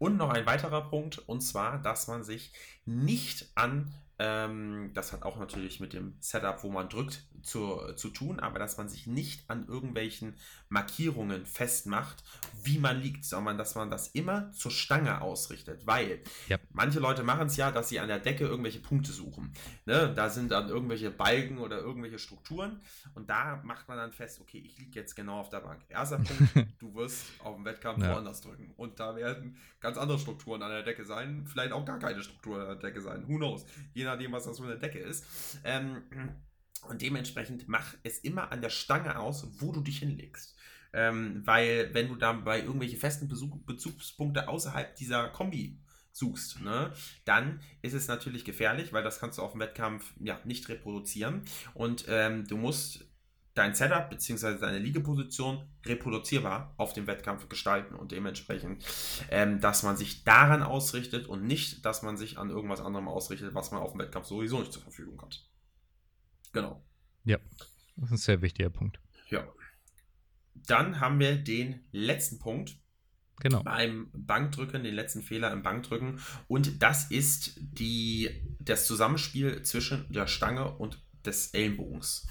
Und 0.02 0.16
noch 0.16 0.30
ein 0.30 0.46
weiterer 0.46 0.90
Punkt, 0.90 1.18
und 1.28 1.42
zwar, 1.42 1.78
dass 1.78 2.08
man 2.08 2.24
sich 2.24 2.52
nicht 2.84 3.46
an 3.54 3.94
ähm, 4.18 4.90
das 4.94 5.12
hat 5.12 5.22
auch 5.24 5.36
natürlich 5.36 5.80
mit 5.80 5.92
dem 5.92 6.14
Setup, 6.20 6.62
wo 6.62 6.70
man 6.70 6.88
drückt, 6.88 7.24
zu, 7.42 7.92
zu 7.96 8.08
tun, 8.10 8.40
aber 8.40 8.58
dass 8.58 8.76
man 8.76 8.88
sich 8.88 9.06
nicht 9.06 9.48
an 9.48 9.66
irgendwelchen 9.68 10.34
Markierungen 10.68 11.46
festmacht, 11.46 12.22
wie 12.62 12.78
man 12.78 13.00
liegt, 13.00 13.24
sondern 13.24 13.58
dass 13.58 13.74
man 13.74 13.90
das 13.90 14.08
immer 14.08 14.50
zur 14.52 14.70
Stange 14.70 15.20
ausrichtet, 15.20 15.86
weil 15.86 16.20
ja. 16.48 16.58
manche 16.70 17.00
Leute 17.00 17.22
machen 17.22 17.46
es 17.46 17.56
ja, 17.56 17.70
dass 17.70 17.88
sie 17.88 18.00
an 18.00 18.08
der 18.08 18.18
Decke 18.18 18.44
irgendwelche 18.44 18.80
Punkte 18.80 19.12
suchen. 19.12 19.52
Ne? 19.84 20.12
Da 20.14 20.30
sind 20.30 20.50
dann 20.50 20.68
irgendwelche 20.68 21.10
Balken 21.10 21.58
oder 21.58 21.78
irgendwelche 21.78 22.18
Strukturen 22.18 22.80
und 23.14 23.28
da 23.28 23.60
macht 23.64 23.88
man 23.88 23.98
dann 23.98 24.12
fest, 24.12 24.40
okay, 24.40 24.62
ich 24.64 24.78
liege 24.78 24.98
jetzt 24.98 25.14
genau 25.14 25.40
auf 25.40 25.48
der 25.48 25.60
Bank. 25.60 25.82
Erster 25.88 26.18
Punkt, 26.18 26.68
du 26.80 26.94
wirst 26.94 27.26
auf 27.42 27.56
dem 27.56 27.64
Wettkampf 27.64 28.02
ja. 28.02 28.14
woanders 28.14 28.40
drücken 28.40 28.72
und 28.76 28.98
da 28.98 29.16
werden 29.16 29.56
ganz 29.80 29.98
andere 29.98 30.18
Strukturen 30.18 30.62
an 30.62 30.70
der 30.70 30.82
Decke 30.82 31.04
sein, 31.04 31.46
vielleicht 31.46 31.72
auch 31.72 31.84
gar 31.84 31.98
keine 31.98 32.22
Strukturen 32.22 32.60
an 32.60 32.66
der 32.66 32.90
Decke 32.90 33.00
sein, 33.00 33.26
who 33.28 33.36
knows, 33.36 33.64
je 33.94 34.04
nachdem, 34.04 34.32
was 34.32 34.44
das 34.44 34.58
für 34.58 34.64
eine 34.64 34.78
Decke 34.78 34.98
ist. 34.98 35.26
Ähm, 35.64 36.02
und 36.88 37.02
dementsprechend 37.02 37.68
mach 37.68 37.94
es 38.02 38.18
immer 38.18 38.50
an 38.52 38.60
der 38.60 38.70
Stange 38.70 39.18
aus, 39.18 39.46
wo 39.60 39.72
du 39.72 39.80
dich 39.80 39.98
hinlegst. 39.98 40.56
Ähm, 40.92 41.42
weil, 41.46 41.94
wenn 41.94 42.08
du 42.08 42.16
dann 42.16 42.44
bei 42.44 42.60
irgendwelche 42.60 42.96
festen 42.96 43.28
Bezug 43.28 43.64
Bezugspunkte 43.64 44.48
außerhalb 44.48 44.94
dieser 44.96 45.28
Kombi 45.28 45.80
suchst, 46.12 46.60
ne, 46.60 46.92
dann 47.24 47.60
ist 47.80 47.94
es 47.94 48.08
natürlich 48.08 48.44
gefährlich, 48.44 48.92
weil 48.92 49.02
das 49.02 49.18
kannst 49.18 49.38
du 49.38 49.42
auf 49.42 49.52
dem 49.52 49.60
Wettkampf 49.60 50.12
ja 50.20 50.38
nicht 50.44 50.68
reproduzieren. 50.68 51.42
Und 51.72 52.04
ähm, 52.08 52.46
du 52.46 52.58
musst 52.58 53.06
dein 53.54 53.74
Setup 53.74 54.08
bzw. 54.10 54.58
deine 54.58 54.78
Liegeposition 54.78 55.66
reproduzierbar 55.84 56.74
auf 56.76 56.92
dem 56.92 57.06
Wettkampf 57.06 57.48
gestalten 57.48 57.94
und 57.94 58.12
dementsprechend, 58.12 58.84
ähm, 59.30 59.60
dass 59.60 59.82
man 59.82 59.96
sich 59.96 60.24
daran 60.24 60.62
ausrichtet 60.62 61.26
und 61.26 61.46
nicht, 61.46 61.84
dass 61.84 62.02
man 62.02 62.16
sich 62.16 62.38
an 62.38 62.50
irgendwas 62.50 62.80
anderem 62.80 63.08
ausrichtet, 63.08 63.54
was 63.54 63.70
man 63.70 63.82
auf 63.82 63.92
dem 63.92 64.00
Wettkampf 64.00 64.26
sowieso 64.26 64.58
nicht 64.58 64.72
zur 64.72 64.82
Verfügung 64.82 65.20
hat. 65.22 65.44
Genau. 66.52 66.84
Ja, 67.24 67.38
das 67.96 68.06
ist 68.06 68.12
ein 68.12 68.16
sehr 68.18 68.42
wichtiger 68.42 68.70
Punkt. 68.70 69.00
Ja. 69.28 69.46
Dann 70.54 71.00
haben 71.00 71.18
wir 71.18 71.36
den 71.36 71.80
letzten 71.92 72.38
Punkt. 72.38 72.78
Genau. 73.40 73.62
Beim 73.62 74.10
Bankdrücken, 74.12 74.84
den 74.84 74.94
letzten 74.94 75.22
Fehler 75.22 75.50
im 75.52 75.62
Bankdrücken. 75.62 76.20
Und 76.46 76.82
das 76.82 77.10
ist 77.10 77.58
die, 77.58 78.30
das 78.60 78.86
Zusammenspiel 78.86 79.62
zwischen 79.62 80.10
der 80.12 80.28
Stange 80.28 80.76
und 80.76 81.02
des 81.26 81.54
Ellenbogens. 81.54 82.26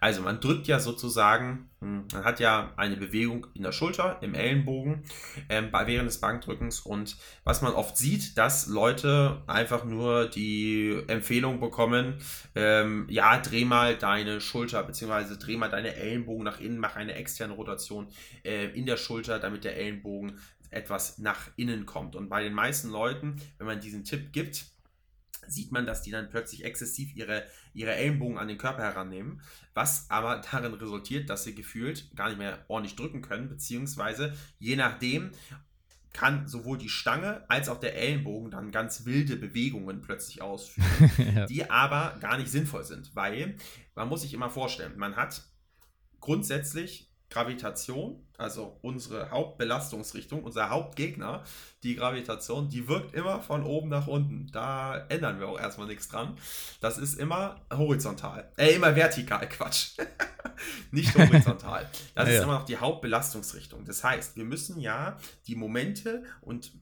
Also 0.00 0.22
man 0.22 0.40
drückt 0.40 0.66
ja 0.66 0.78
sozusagen, 0.80 1.70
hm, 1.80 2.04
man 2.12 2.24
hat 2.24 2.40
ja 2.40 2.72
eine 2.76 2.96
Bewegung 2.96 3.46
in 3.54 3.62
der 3.62 3.72
Schulter, 3.72 4.18
im 4.22 4.34
Ellenbogen 4.34 5.04
ähm, 5.48 5.70
während 5.72 6.08
des 6.08 6.20
Bankdrückens 6.20 6.80
und 6.80 7.16
was 7.44 7.62
man 7.62 7.72
oft 7.72 7.96
sieht, 7.96 8.38
dass 8.38 8.66
Leute 8.66 9.42
einfach 9.46 9.84
nur 9.84 10.26
die 10.26 11.02
Empfehlung 11.06 11.60
bekommen, 11.60 12.18
ähm, 12.54 13.06
ja, 13.08 13.38
dreh 13.38 13.64
mal 13.64 13.96
deine 13.96 14.40
Schulter 14.40 14.82
bzw. 14.82 15.36
dreh 15.38 15.56
mal 15.56 15.70
deine 15.70 15.94
Ellenbogen 15.94 16.44
nach 16.44 16.60
innen, 16.60 16.78
mach 16.78 16.96
eine 16.96 17.14
externe 17.14 17.54
Rotation 17.54 18.08
äh, 18.44 18.66
in 18.66 18.86
der 18.86 18.96
Schulter, 18.96 19.38
damit 19.38 19.64
der 19.64 19.76
Ellenbogen 19.76 20.38
etwas 20.70 21.18
nach 21.18 21.50
innen 21.56 21.86
kommt. 21.86 22.16
Und 22.16 22.28
bei 22.28 22.42
den 22.42 22.52
meisten 22.52 22.90
Leuten, 22.90 23.36
wenn 23.58 23.66
man 23.66 23.80
diesen 23.80 24.04
Tipp 24.04 24.32
gibt, 24.32 24.66
sieht 25.48 25.72
man, 25.72 25.86
dass 25.86 26.02
die 26.02 26.10
dann 26.10 26.30
plötzlich 26.30 26.64
exzessiv 26.64 27.14
ihre, 27.14 27.44
ihre 27.74 27.94
Ellenbogen 27.94 28.38
an 28.38 28.48
den 28.48 28.58
Körper 28.58 28.82
herannehmen, 28.82 29.40
was 29.74 30.10
aber 30.10 30.42
darin 30.50 30.74
resultiert, 30.74 31.30
dass 31.30 31.44
sie 31.44 31.54
gefühlt 31.54 32.14
gar 32.16 32.28
nicht 32.28 32.38
mehr 32.38 32.64
ordentlich 32.68 32.96
drücken 32.96 33.22
können, 33.22 33.48
beziehungsweise 33.48 34.34
je 34.58 34.76
nachdem 34.76 35.30
kann 36.12 36.46
sowohl 36.46 36.78
die 36.78 36.88
Stange 36.88 37.44
als 37.50 37.68
auch 37.68 37.78
der 37.78 37.94
Ellenbogen 37.94 38.50
dann 38.50 38.70
ganz 38.70 39.04
wilde 39.04 39.36
Bewegungen 39.36 40.00
plötzlich 40.00 40.40
ausführen, 40.40 41.10
ja. 41.36 41.46
die 41.46 41.68
aber 41.68 42.16
gar 42.20 42.38
nicht 42.38 42.50
sinnvoll 42.50 42.84
sind, 42.84 43.14
weil 43.14 43.56
man 43.94 44.08
muss 44.08 44.22
sich 44.22 44.32
immer 44.32 44.48
vorstellen, 44.48 44.96
man 44.96 45.16
hat 45.16 45.42
grundsätzlich 46.20 47.12
Gravitation, 47.30 48.24
also 48.38 48.78
unsere 48.82 49.30
Hauptbelastungsrichtung, 49.30 50.44
unser 50.44 50.70
Hauptgegner, 50.70 51.42
die 51.82 51.96
Gravitation, 51.96 52.68
die 52.68 52.88
wirkt 52.88 53.14
immer 53.14 53.40
von 53.40 53.64
oben 53.64 53.88
nach 53.88 54.06
unten. 54.06 54.48
Da 54.52 55.06
ändern 55.08 55.40
wir 55.40 55.48
auch 55.48 55.58
erstmal 55.58 55.86
nichts 55.86 56.08
dran. 56.08 56.36
Das 56.80 56.98
ist 56.98 57.14
immer 57.14 57.60
horizontal. 57.72 58.50
Äh, 58.56 58.74
immer 58.74 58.94
vertikal, 58.94 59.48
Quatsch. 59.48 59.96
Nicht 60.90 61.16
horizontal. 61.16 61.88
Das 62.14 62.28
ja, 62.28 62.34
ist 62.34 62.42
immer 62.42 62.58
noch 62.58 62.66
die 62.66 62.76
Hauptbelastungsrichtung. 62.76 63.84
Das 63.84 64.04
heißt, 64.04 64.36
wir 64.36 64.44
müssen 64.44 64.80
ja 64.80 65.16
die 65.46 65.56
Momente 65.56 66.24
und 66.40 66.72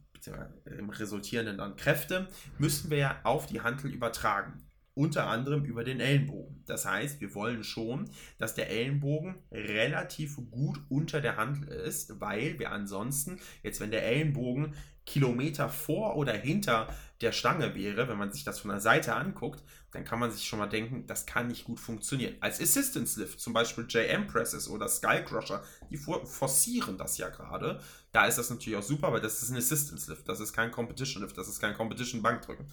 im 0.65 0.89
resultierenden 0.89 1.59
dann 1.59 1.77
Kräfte, 1.77 2.29
müssen 2.59 2.91
wir 2.91 2.97
ja 2.97 3.21
auf 3.25 3.45
die 3.47 3.61
Handel 3.61 3.91
übertragen 3.91 4.64
unter 4.95 5.27
anderem 5.27 5.65
über 5.65 5.85
den 5.85 6.01
Ellenbogen. 6.01 6.63
Das 6.67 6.87
heißt, 6.87 7.21
wir 7.21 7.35
wollen 7.35 7.65
schon, 7.65 8.11
dass 8.39 8.55
der 8.55 8.71
Ellenbogen 8.71 9.37
relativ 9.51 10.37
gut 10.51 10.81
unter 10.89 11.21
der 11.21 11.37
Hand 11.37 11.65
ist, 11.69 12.21
weil 12.21 12.59
wir 12.59 12.71
ansonsten, 12.71 13.41
jetzt 13.63 13.81
wenn 13.81 13.91
der 13.91 14.05
Ellenbogen 14.05 14.75
Kilometer 15.07 15.69
vor 15.69 16.17
oder 16.17 16.33
hinter 16.33 16.89
der 17.21 17.33
Stange 17.33 17.75
wäre, 17.75 18.09
wenn 18.09 18.17
man 18.17 18.33
sich 18.33 18.45
das 18.45 18.61
von 18.61 18.71
der 18.71 18.81
Seite 18.81 19.15
anguckt, 19.15 19.63
dann 19.93 20.05
kann 20.05 20.19
man 20.19 20.31
sich 20.31 20.47
schon 20.47 20.59
mal 20.59 20.67
denken, 20.67 21.07
das 21.07 21.27
kann 21.27 21.49
nicht 21.49 21.65
gut 21.65 21.79
funktionieren. 21.79 22.35
Als 22.41 22.61
Assistance 22.61 23.21
Lift, 23.21 23.39
zum 23.39 23.53
Beispiel 23.53 23.87
JM 23.89 24.27
Presses 24.27 24.69
oder 24.69 24.89
Skycrusher, 24.89 25.63
die 25.91 25.97
forcieren 25.97 26.99
das 26.99 27.19
ja 27.19 27.29
gerade. 27.29 27.81
Da 28.13 28.27
ist 28.27 28.39
das 28.39 28.51
natürlich 28.51 28.79
auch 28.79 28.83
super, 28.83 29.13
weil 29.13 29.21
das 29.21 29.43
ist 29.43 29.51
ein 29.51 29.57
Assistance 29.57 30.11
Lift, 30.11 30.29
das 30.29 30.41
ist 30.41 30.53
kein 30.53 30.71
Competition 30.71 31.23
Lift, 31.23 31.37
das 31.37 31.49
ist 31.49 31.61
kein 31.61 31.75
Competition 31.75 32.23
Bankdrücken. 32.23 32.67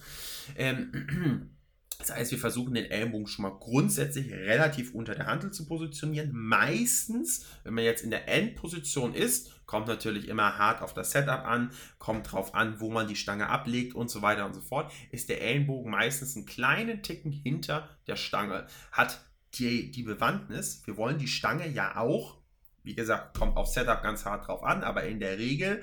Ähm, 0.56 1.50
Das 1.98 2.14
heißt, 2.14 2.30
wir 2.32 2.38
versuchen 2.38 2.74
den 2.74 2.90
Ellenbogen 2.90 3.26
schon 3.26 3.44
mal 3.44 3.56
grundsätzlich 3.58 4.32
relativ 4.32 4.94
unter 4.94 5.14
der 5.14 5.26
Handel 5.26 5.52
zu 5.52 5.66
positionieren. 5.66 6.30
Meistens, 6.32 7.46
wenn 7.64 7.74
man 7.74 7.84
jetzt 7.84 8.02
in 8.02 8.10
der 8.10 8.28
Endposition 8.28 9.14
ist, 9.14 9.50
kommt 9.66 9.86
natürlich 9.86 10.28
immer 10.28 10.58
hart 10.58 10.82
auf 10.82 10.94
das 10.94 11.12
Setup 11.12 11.44
an, 11.44 11.72
kommt 11.98 12.30
drauf 12.30 12.54
an, 12.54 12.80
wo 12.80 12.90
man 12.90 13.08
die 13.08 13.16
Stange 13.16 13.48
ablegt 13.48 13.94
und 13.94 14.10
so 14.10 14.20
weiter 14.20 14.44
und 14.44 14.54
so 14.54 14.60
fort, 14.60 14.92
ist 15.10 15.28
der 15.28 15.40
Ellenbogen 15.40 15.90
meistens 15.90 16.36
einen 16.36 16.46
kleinen 16.46 17.02
Ticken 17.02 17.32
hinter 17.32 17.88
der 18.06 18.16
Stange. 18.16 18.66
Hat 18.90 19.24
die, 19.54 19.90
die 19.90 20.02
Bewandtnis, 20.02 20.82
wir 20.86 20.96
wollen 20.96 21.18
die 21.18 21.28
Stange 21.28 21.68
ja 21.68 21.96
auch, 21.96 22.38
wie 22.82 22.94
gesagt, 22.94 23.38
kommt 23.38 23.56
auf 23.56 23.68
Setup 23.68 24.02
ganz 24.02 24.24
hart 24.24 24.48
drauf 24.48 24.62
an, 24.64 24.82
aber 24.82 25.04
in 25.04 25.20
der 25.20 25.38
Regel 25.38 25.82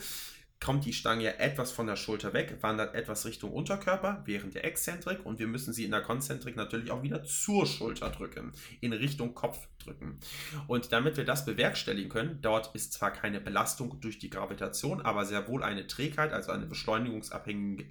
kommt 0.64 0.86
die 0.86 0.94
Stange 0.94 1.24
ja 1.24 1.32
etwas 1.32 1.72
von 1.72 1.88
der 1.88 1.96
Schulter 1.96 2.34
weg, 2.34 2.58
wandert 2.62 2.94
etwas 2.94 3.26
Richtung 3.26 3.52
Unterkörper 3.52 4.22
während 4.26 4.56
der 4.56 4.66
Exzentrik 4.66 5.26
und 5.26 5.40
wir 5.40 5.48
müssen 5.48 5.74
sie 5.74 5.86
in 5.86 5.92
der 5.92 6.02
Konzentrik 6.02 6.56
natürlich 6.56 6.92
auch 6.92 7.02
wieder 7.02 7.24
zur 7.24 7.66
Schulter 7.66 8.10
drücken, 8.10 8.52
in 8.82 8.92
Richtung 8.92 9.34
Kopf 9.34 9.68
drücken. 9.84 10.20
Und 10.68 10.92
damit 10.92 11.16
wir 11.18 11.26
das 11.26 11.46
bewerkstelligen 11.46 12.10
können, 12.10 12.40
dort 12.42 12.76
ist 12.76 12.94
zwar 12.94 13.12
keine 13.12 13.40
Belastung 13.40 14.02
durch 14.02 14.20
die 14.20 14.30
Gravitation, 14.30 15.02
aber 15.02 15.26
sehr 15.26 15.48
wohl 15.48 15.64
eine 15.64 15.88
Trägheit, 15.88 16.34
also 16.34 16.52
eine 16.52 16.66
beschleunigungsabhängige 16.66 17.86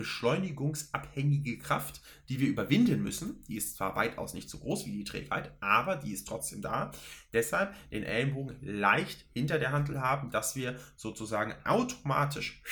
beschleunigungsabhängige 0.00 1.58
Kraft, 1.58 2.00
die 2.30 2.40
wir 2.40 2.48
überwinden 2.48 3.02
müssen. 3.02 3.44
Die 3.44 3.56
ist 3.56 3.76
zwar 3.76 3.96
weitaus 3.96 4.32
nicht 4.32 4.48
so 4.48 4.58
groß 4.58 4.86
wie 4.86 4.92
die 4.92 5.04
Trägheit, 5.04 5.52
aber 5.60 5.96
die 5.96 6.12
ist 6.12 6.26
trotzdem 6.26 6.62
da. 6.62 6.90
Deshalb 7.34 7.74
den 7.90 8.02
Ellenbogen 8.02 8.56
leicht 8.62 9.26
hinter 9.34 9.58
der 9.58 9.72
Handel 9.72 10.00
haben, 10.00 10.30
dass 10.30 10.56
wir 10.56 10.80
sozusagen 10.96 11.54
automatisch 11.64 12.62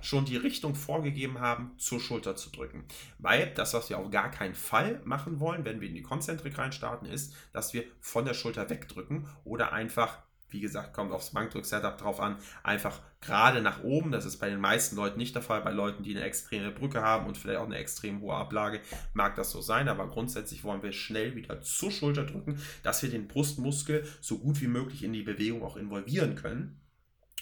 schon 0.00 0.26
die 0.26 0.36
Richtung 0.36 0.76
vorgegeben 0.76 1.40
haben, 1.40 1.72
zur 1.76 1.98
Schulter 1.98 2.36
zu 2.36 2.50
drücken. 2.50 2.84
Weil 3.18 3.52
das, 3.54 3.74
was 3.74 3.90
wir 3.90 3.98
auf 3.98 4.12
gar 4.12 4.30
keinen 4.30 4.54
Fall 4.54 5.00
machen 5.04 5.40
wollen, 5.40 5.64
wenn 5.64 5.80
wir 5.80 5.88
in 5.88 5.94
die 5.94 6.02
Konzentrik 6.02 6.56
reinstarten, 6.56 7.08
ist, 7.08 7.34
dass 7.52 7.74
wir 7.74 7.82
von 7.98 8.24
der 8.24 8.34
Schulter 8.34 8.70
wegdrücken 8.70 9.26
oder 9.42 9.72
einfach 9.72 10.18
wie 10.50 10.60
gesagt, 10.60 10.94
kommt 10.94 11.12
aufs 11.12 11.30
Bankdrück-Setup 11.30 11.96
drauf 11.98 12.20
an, 12.20 12.36
einfach 12.62 13.00
gerade 13.20 13.60
nach 13.60 13.82
oben. 13.82 14.12
Das 14.12 14.24
ist 14.24 14.38
bei 14.38 14.48
den 14.48 14.60
meisten 14.60 14.96
Leuten 14.96 15.18
nicht 15.18 15.34
der 15.34 15.42
Fall. 15.42 15.60
Bei 15.62 15.72
Leuten, 15.72 16.02
die 16.02 16.14
eine 16.14 16.24
extreme 16.24 16.70
Brücke 16.70 17.02
haben 17.02 17.26
und 17.26 17.36
vielleicht 17.36 17.58
auch 17.58 17.66
eine 17.66 17.78
extrem 17.78 18.20
hohe 18.20 18.34
Ablage, 18.34 18.80
mag 19.12 19.34
das 19.34 19.50
so 19.50 19.60
sein. 19.60 19.88
Aber 19.88 20.08
grundsätzlich 20.08 20.64
wollen 20.64 20.82
wir 20.82 20.92
schnell 20.92 21.36
wieder 21.36 21.60
zur 21.62 21.90
Schulter 21.90 22.24
drücken, 22.24 22.60
dass 22.82 23.02
wir 23.02 23.10
den 23.10 23.28
Brustmuskel 23.28 24.06
so 24.20 24.38
gut 24.38 24.60
wie 24.60 24.68
möglich 24.68 25.02
in 25.02 25.12
die 25.12 25.22
Bewegung 25.22 25.62
auch 25.62 25.76
involvieren 25.76 26.34
können. 26.34 26.80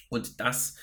Und 0.08 0.40
das 0.40 0.76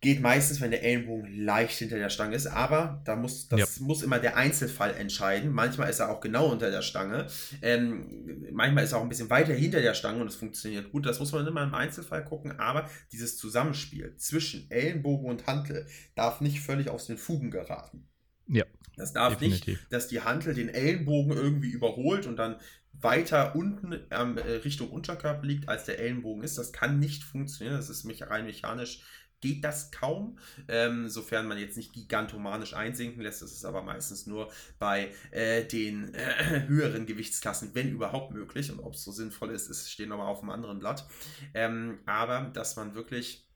geht 0.00 0.20
meistens, 0.20 0.60
wenn 0.60 0.70
der 0.70 0.84
Ellenbogen 0.84 1.44
leicht 1.44 1.78
hinter 1.78 1.98
der 1.98 2.10
Stange 2.10 2.36
ist, 2.36 2.46
aber 2.46 3.02
da 3.04 3.16
muss, 3.16 3.48
das 3.48 3.78
ja. 3.78 3.84
muss 3.84 4.02
immer 4.02 4.20
der 4.20 4.36
Einzelfall 4.36 4.94
entscheiden. 4.94 5.52
Manchmal 5.52 5.90
ist 5.90 5.98
er 5.98 6.10
auch 6.10 6.20
genau 6.20 6.50
unter 6.50 6.70
der 6.70 6.82
Stange. 6.82 7.26
Ähm, 7.62 8.46
manchmal 8.52 8.84
ist 8.84 8.92
er 8.92 8.98
auch 8.98 9.02
ein 9.02 9.08
bisschen 9.08 9.30
weiter 9.30 9.54
hinter 9.54 9.82
der 9.82 9.94
Stange 9.94 10.20
und 10.20 10.28
es 10.28 10.36
funktioniert 10.36 10.92
gut. 10.92 11.04
Das 11.04 11.18
muss 11.18 11.32
man 11.32 11.46
immer 11.46 11.64
im 11.64 11.74
Einzelfall 11.74 12.24
gucken, 12.24 12.60
aber 12.60 12.88
dieses 13.10 13.36
Zusammenspiel 13.36 14.14
zwischen 14.16 14.70
Ellenbogen 14.70 15.28
und 15.28 15.46
Hantel 15.46 15.86
darf 16.14 16.40
nicht 16.40 16.60
völlig 16.60 16.90
aus 16.90 17.06
den 17.06 17.18
Fugen 17.18 17.50
geraten. 17.50 18.06
Ja. 18.46 18.64
Das 18.96 19.12
darf 19.12 19.36
definitiv. 19.36 19.66
nicht, 19.66 19.92
dass 19.92 20.08
die 20.08 20.20
Hantel 20.20 20.54
den 20.54 20.68
Ellenbogen 20.68 21.32
irgendwie 21.32 21.70
überholt 21.70 22.26
und 22.26 22.36
dann 22.36 22.56
weiter 23.00 23.54
unten 23.54 24.00
ähm, 24.10 24.38
Richtung 24.38 24.90
Unterkörper 24.90 25.46
liegt, 25.46 25.68
als 25.68 25.84
der 25.84 26.00
Ellenbogen 26.00 26.42
ist. 26.42 26.58
Das 26.58 26.72
kann 26.72 26.98
nicht 26.98 27.22
funktionieren. 27.22 27.76
Das 27.76 27.90
ist 27.90 28.06
rein 28.28 28.46
mechanisch 28.46 29.02
geht 29.40 29.64
das 29.64 29.90
kaum, 29.90 30.38
ähm, 30.68 31.08
sofern 31.08 31.46
man 31.46 31.58
jetzt 31.58 31.76
nicht 31.76 31.92
gigantomanisch 31.92 32.74
einsinken 32.74 33.22
lässt. 33.22 33.42
Das 33.42 33.52
ist 33.52 33.64
aber 33.64 33.82
meistens 33.82 34.26
nur 34.26 34.50
bei 34.78 35.12
äh, 35.30 35.64
den 35.64 36.14
äh, 36.14 36.64
höheren 36.66 37.06
Gewichtsklassen, 37.06 37.74
wenn 37.74 37.90
überhaupt 37.90 38.32
möglich. 38.32 38.70
Und 38.72 38.80
ob 38.80 38.94
es 38.94 39.04
so 39.04 39.12
sinnvoll 39.12 39.50
ist, 39.50 39.68
ist 39.68 39.90
steht 39.90 40.08
nochmal 40.08 40.26
auf 40.26 40.40
einem 40.40 40.50
anderen 40.50 40.78
Blatt. 40.78 41.06
Ähm, 41.54 42.00
aber 42.06 42.50
dass 42.52 42.76
man 42.76 42.94
wirklich 42.94 43.48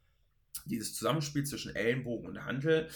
dieses 0.67 0.95
Zusammenspiel 0.95 1.45
zwischen 1.45 1.75
Ellenbogen 1.75 2.29
und 2.29 2.45
Handel 2.45 2.89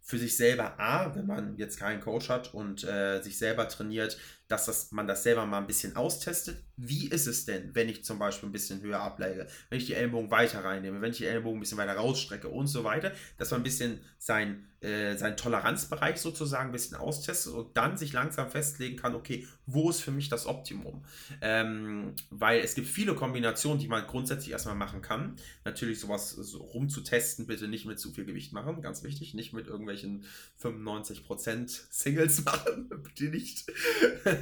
für 0.00 0.18
sich 0.18 0.36
selber 0.36 0.78
A, 0.78 1.14
wenn 1.14 1.26
man 1.26 1.56
jetzt 1.56 1.78
keinen 1.78 2.02
Coach 2.02 2.28
hat 2.28 2.52
und 2.52 2.84
äh, 2.84 3.22
sich 3.22 3.38
selber 3.38 3.68
trainiert, 3.68 4.18
dass 4.54 4.66
das, 4.66 4.92
man 4.92 5.08
das 5.08 5.24
selber 5.24 5.46
mal 5.46 5.58
ein 5.58 5.66
bisschen 5.66 5.96
austestet. 5.96 6.62
Wie 6.76 7.08
ist 7.08 7.26
es 7.26 7.44
denn, 7.44 7.74
wenn 7.74 7.88
ich 7.88 8.04
zum 8.04 8.20
Beispiel 8.20 8.48
ein 8.48 8.52
bisschen 8.52 8.80
höher 8.82 9.00
ablege, 9.00 9.48
wenn 9.68 9.78
ich 9.78 9.86
die 9.86 9.94
Ellenbogen 9.94 10.30
weiter 10.30 10.64
reinnehme, 10.64 11.00
wenn 11.00 11.10
ich 11.10 11.18
die 11.18 11.26
Ellenbogen 11.26 11.58
ein 11.58 11.60
bisschen 11.60 11.78
weiter 11.78 11.94
rausstrecke 11.94 12.48
und 12.48 12.68
so 12.68 12.84
weiter, 12.84 13.12
dass 13.36 13.50
man 13.50 13.60
ein 13.60 13.64
bisschen 13.64 13.98
sein, 14.18 14.68
äh, 14.80 15.16
seinen 15.16 15.36
Toleranzbereich 15.36 16.18
sozusagen 16.18 16.68
ein 16.68 16.72
bisschen 16.72 16.96
austestet 16.96 17.52
und 17.52 17.76
dann 17.76 17.96
sich 17.96 18.12
langsam 18.12 18.48
festlegen 18.48 18.96
kann, 18.96 19.14
okay, 19.14 19.46
wo 19.66 19.90
ist 19.90 20.00
für 20.00 20.12
mich 20.12 20.28
das 20.28 20.46
Optimum? 20.46 21.04
Ähm, 21.40 22.14
weil 22.30 22.60
es 22.60 22.74
gibt 22.74 22.86
viele 22.86 23.14
Kombinationen, 23.14 23.80
die 23.80 23.88
man 23.88 24.06
grundsätzlich 24.06 24.52
erstmal 24.52 24.76
machen 24.76 25.02
kann. 25.02 25.36
Natürlich 25.64 26.00
sowas 26.00 26.30
so 26.30 26.58
rumzutesten, 26.58 27.46
bitte 27.46 27.66
nicht 27.66 27.86
mit 27.86 27.98
zu 27.98 28.12
viel 28.12 28.24
Gewicht 28.24 28.52
machen, 28.52 28.82
ganz 28.82 29.02
wichtig, 29.02 29.34
nicht 29.34 29.52
mit 29.52 29.66
irgendwelchen 29.66 30.24
95% 30.62 31.80
Singles 31.90 32.44
machen, 32.44 32.88
bitte 33.02 33.24
nicht. 33.24 33.64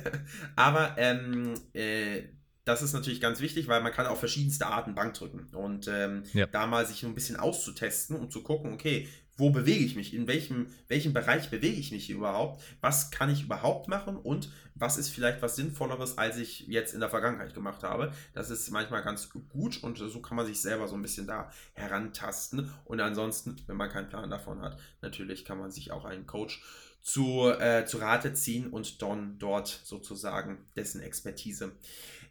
Aber 0.56 0.94
ähm, 0.98 1.54
äh, 1.74 2.22
das 2.64 2.82
ist 2.82 2.92
natürlich 2.92 3.20
ganz 3.20 3.40
wichtig, 3.40 3.66
weil 3.66 3.82
man 3.82 3.92
kann 3.92 4.06
auf 4.06 4.20
verschiedenste 4.20 4.66
Arten 4.66 4.94
Bank 4.94 5.14
drücken. 5.14 5.48
Und 5.54 5.88
ähm, 5.88 6.22
ja. 6.32 6.46
da 6.46 6.66
mal 6.66 6.86
sich 6.86 7.02
ein 7.02 7.14
bisschen 7.14 7.36
auszutesten 7.36 8.16
und 8.16 8.32
zu 8.32 8.42
gucken, 8.42 8.72
okay, 8.72 9.08
wo 9.36 9.50
bewege 9.50 9.84
ich 9.84 9.96
mich, 9.96 10.14
in 10.14 10.26
welchem, 10.26 10.66
welchem 10.88 11.12
Bereich 11.12 11.50
bewege 11.50 11.78
ich 11.78 11.90
mich 11.90 12.10
überhaupt, 12.10 12.62
was 12.80 13.10
kann 13.10 13.30
ich 13.30 13.42
überhaupt 13.42 13.88
machen 13.88 14.16
und 14.16 14.50
was 14.74 14.98
ist 14.98 15.08
vielleicht 15.08 15.42
was 15.42 15.56
Sinnvolleres, 15.56 16.18
als 16.18 16.36
ich 16.36 16.66
jetzt 16.68 16.92
in 16.94 17.00
der 17.00 17.08
Vergangenheit 17.08 17.54
gemacht 17.54 17.82
habe. 17.82 18.12
Das 18.34 18.50
ist 18.50 18.70
manchmal 18.70 19.02
ganz 19.02 19.30
gut 19.30 19.82
und 19.82 19.96
so 19.98 20.20
kann 20.20 20.36
man 20.36 20.46
sich 20.46 20.60
selber 20.60 20.86
so 20.86 20.94
ein 20.94 21.02
bisschen 21.02 21.26
da 21.26 21.50
herantasten. 21.72 22.70
Und 22.84 23.00
ansonsten, 23.00 23.56
wenn 23.66 23.76
man 23.76 23.90
keinen 23.90 24.08
Plan 24.08 24.30
davon 24.30 24.60
hat, 24.60 24.78
natürlich 25.00 25.44
kann 25.44 25.58
man 25.58 25.70
sich 25.70 25.92
auch 25.92 26.04
einen 26.04 26.26
Coach 26.26 26.62
zu, 27.02 27.48
äh, 27.48 27.84
zu 27.84 27.98
Rate 27.98 28.32
ziehen 28.32 28.68
und 28.68 29.02
dann 29.02 29.38
dort 29.38 29.68
sozusagen 29.84 30.64
dessen 30.76 31.00
Expertise 31.00 31.72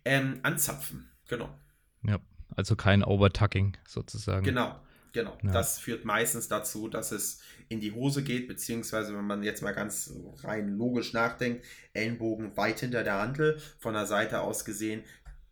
ähm, 0.05 0.39
anzapfen. 0.43 1.09
Genau. 1.27 1.49
Ja, 2.03 2.19
also 2.55 2.75
kein 2.75 3.03
Overtucking 3.03 3.77
sozusagen. 3.85 4.43
Genau, 4.43 4.79
genau. 5.11 5.37
Ja. 5.43 5.51
Das 5.51 5.77
führt 5.79 6.05
meistens 6.05 6.47
dazu, 6.47 6.87
dass 6.87 7.11
es 7.11 7.41
in 7.69 7.79
die 7.79 7.91
Hose 7.91 8.23
geht, 8.23 8.47
beziehungsweise 8.47 9.15
wenn 9.15 9.25
man 9.25 9.43
jetzt 9.43 9.61
mal 9.61 9.73
ganz 9.73 10.13
rein 10.43 10.69
logisch 10.77 11.13
nachdenkt, 11.13 11.63
Ellenbogen 11.93 12.55
weit 12.57 12.79
hinter 12.79 13.03
der 13.03 13.19
Handel, 13.19 13.61
von 13.79 13.93
der 13.93 14.05
Seite 14.05 14.41
aus 14.41 14.65
gesehen, 14.65 15.03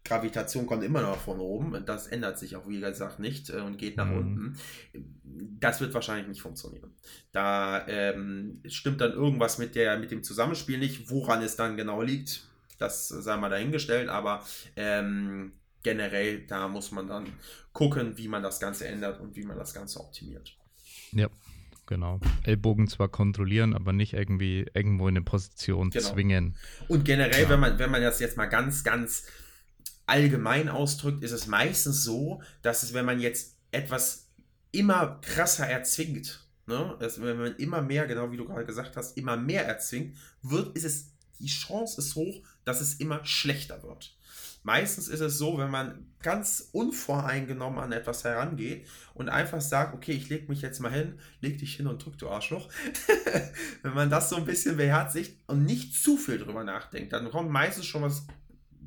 Gravitation 0.09 0.65
kommt 0.65 0.83
immer 0.83 1.01
noch 1.01 1.17
von 1.17 1.39
oben 1.39 1.75
und 1.75 1.87
das 1.87 2.07
ändert 2.07 2.39
sich 2.39 2.55
auch, 2.55 2.67
wie 2.67 2.79
gesagt, 2.79 3.19
nicht 3.19 3.51
äh, 3.51 3.61
und 3.61 3.77
geht 3.77 3.95
nach 3.95 4.07
mhm. 4.07 4.17
unten. 4.17 4.59
Das 5.59 5.79
wird 5.79 5.93
wahrscheinlich 5.93 6.27
nicht 6.27 6.41
funktionieren. 6.41 6.91
Da 7.31 7.87
ähm, 7.87 8.59
stimmt 8.67 9.01
dann 9.01 9.13
irgendwas 9.13 9.59
mit, 9.59 9.75
der, 9.75 9.99
mit 9.99 10.09
dem 10.09 10.23
Zusammenspiel 10.23 10.79
nicht. 10.79 11.11
Woran 11.11 11.43
es 11.43 11.55
dann 11.55 11.77
genau 11.77 12.01
liegt, 12.01 12.47
das 12.79 13.07
sei 13.07 13.37
mal 13.37 13.49
dahingestellt, 13.49 14.09
aber 14.09 14.43
ähm, 14.75 15.51
generell, 15.83 16.45
da 16.47 16.67
muss 16.67 16.91
man 16.91 17.07
dann 17.07 17.27
gucken, 17.71 18.17
wie 18.17 18.27
man 18.27 18.41
das 18.41 18.59
Ganze 18.59 18.87
ändert 18.87 19.21
und 19.21 19.35
wie 19.35 19.43
man 19.43 19.57
das 19.57 19.75
Ganze 19.75 19.99
optimiert. 19.99 20.57
Ja, 21.11 21.27
genau. 21.85 22.19
Ellbogen 22.43 22.87
zwar 22.87 23.09
kontrollieren, 23.09 23.75
aber 23.75 23.93
nicht 23.93 24.13
irgendwie 24.13 24.65
irgendwo 24.73 25.07
in 25.07 25.17
eine 25.17 25.23
Position 25.23 25.91
genau. 25.91 26.09
zwingen. 26.09 26.55
Und 26.87 27.05
generell, 27.05 27.43
ja. 27.43 27.49
wenn 27.49 27.59
man, 27.59 27.77
wenn 27.77 27.91
man 27.91 28.01
das 28.01 28.19
jetzt 28.19 28.37
mal 28.37 28.47
ganz, 28.47 28.83
ganz 28.83 29.27
allgemein 30.09 30.69
ausdrückt, 30.69 31.23
ist 31.23 31.31
es 31.31 31.47
meistens 31.47 32.03
so, 32.03 32.41
dass 32.61 32.83
es, 32.83 32.93
wenn 32.93 33.05
man 33.05 33.19
jetzt 33.19 33.55
etwas 33.71 34.27
immer 34.71 35.19
krasser 35.21 35.67
erzwingt, 35.67 36.45
ne, 36.65 36.95
dass, 36.99 37.21
wenn 37.21 37.37
man 37.37 37.55
immer 37.55 37.81
mehr, 37.81 38.07
genau 38.07 38.31
wie 38.31 38.37
du 38.37 38.45
gerade 38.45 38.65
gesagt 38.65 38.97
hast, 38.97 39.17
immer 39.17 39.37
mehr 39.37 39.65
erzwingt, 39.65 40.17
wird, 40.41 40.75
ist 40.75 40.85
es, 40.85 41.11
die 41.39 41.47
Chance 41.47 42.01
ist 42.01 42.15
hoch, 42.15 42.43
dass 42.65 42.81
es 42.81 42.95
immer 42.95 43.23
schlechter 43.23 43.81
wird. 43.83 44.15
Meistens 44.63 45.07
ist 45.07 45.21
es 45.21 45.37
so, 45.37 45.57
wenn 45.57 45.71
man 45.71 46.05
ganz 46.21 46.69
unvoreingenommen 46.73 47.79
an 47.79 47.93
etwas 47.93 48.25
herangeht 48.25 48.85
und 49.13 49.29
einfach 49.29 49.61
sagt, 49.61 49.93
okay, 49.93 50.11
ich 50.11 50.27
leg 50.27 50.49
mich 50.49 50.61
jetzt 50.61 50.81
mal 50.81 50.91
hin, 50.91 51.17
leg 51.39 51.57
dich 51.57 51.75
hin 51.75 51.87
und 51.87 52.03
drück, 52.03 52.17
du 52.17 52.29
Arschloch. 52.29 52.67
wenn 53.83 53.93
man 53.93 54.09
das 54.09 54.29
so 54.29 54.35
ein 54.35 54.45
bisschen 54.45 54.75
beherzigt 54.75 55.39
und 55.47 55.63
nicht 55.63 55.95
zu 55.95 56.17
viel 56.17 56.39
drüber 56.39 56.65
nachdenkt, 56.65 57.13
dann 57.13 57.31
kommt 57.31 57.49
meistens 57.49 57.85
schon 57.85 58.01
was 58.01 58.27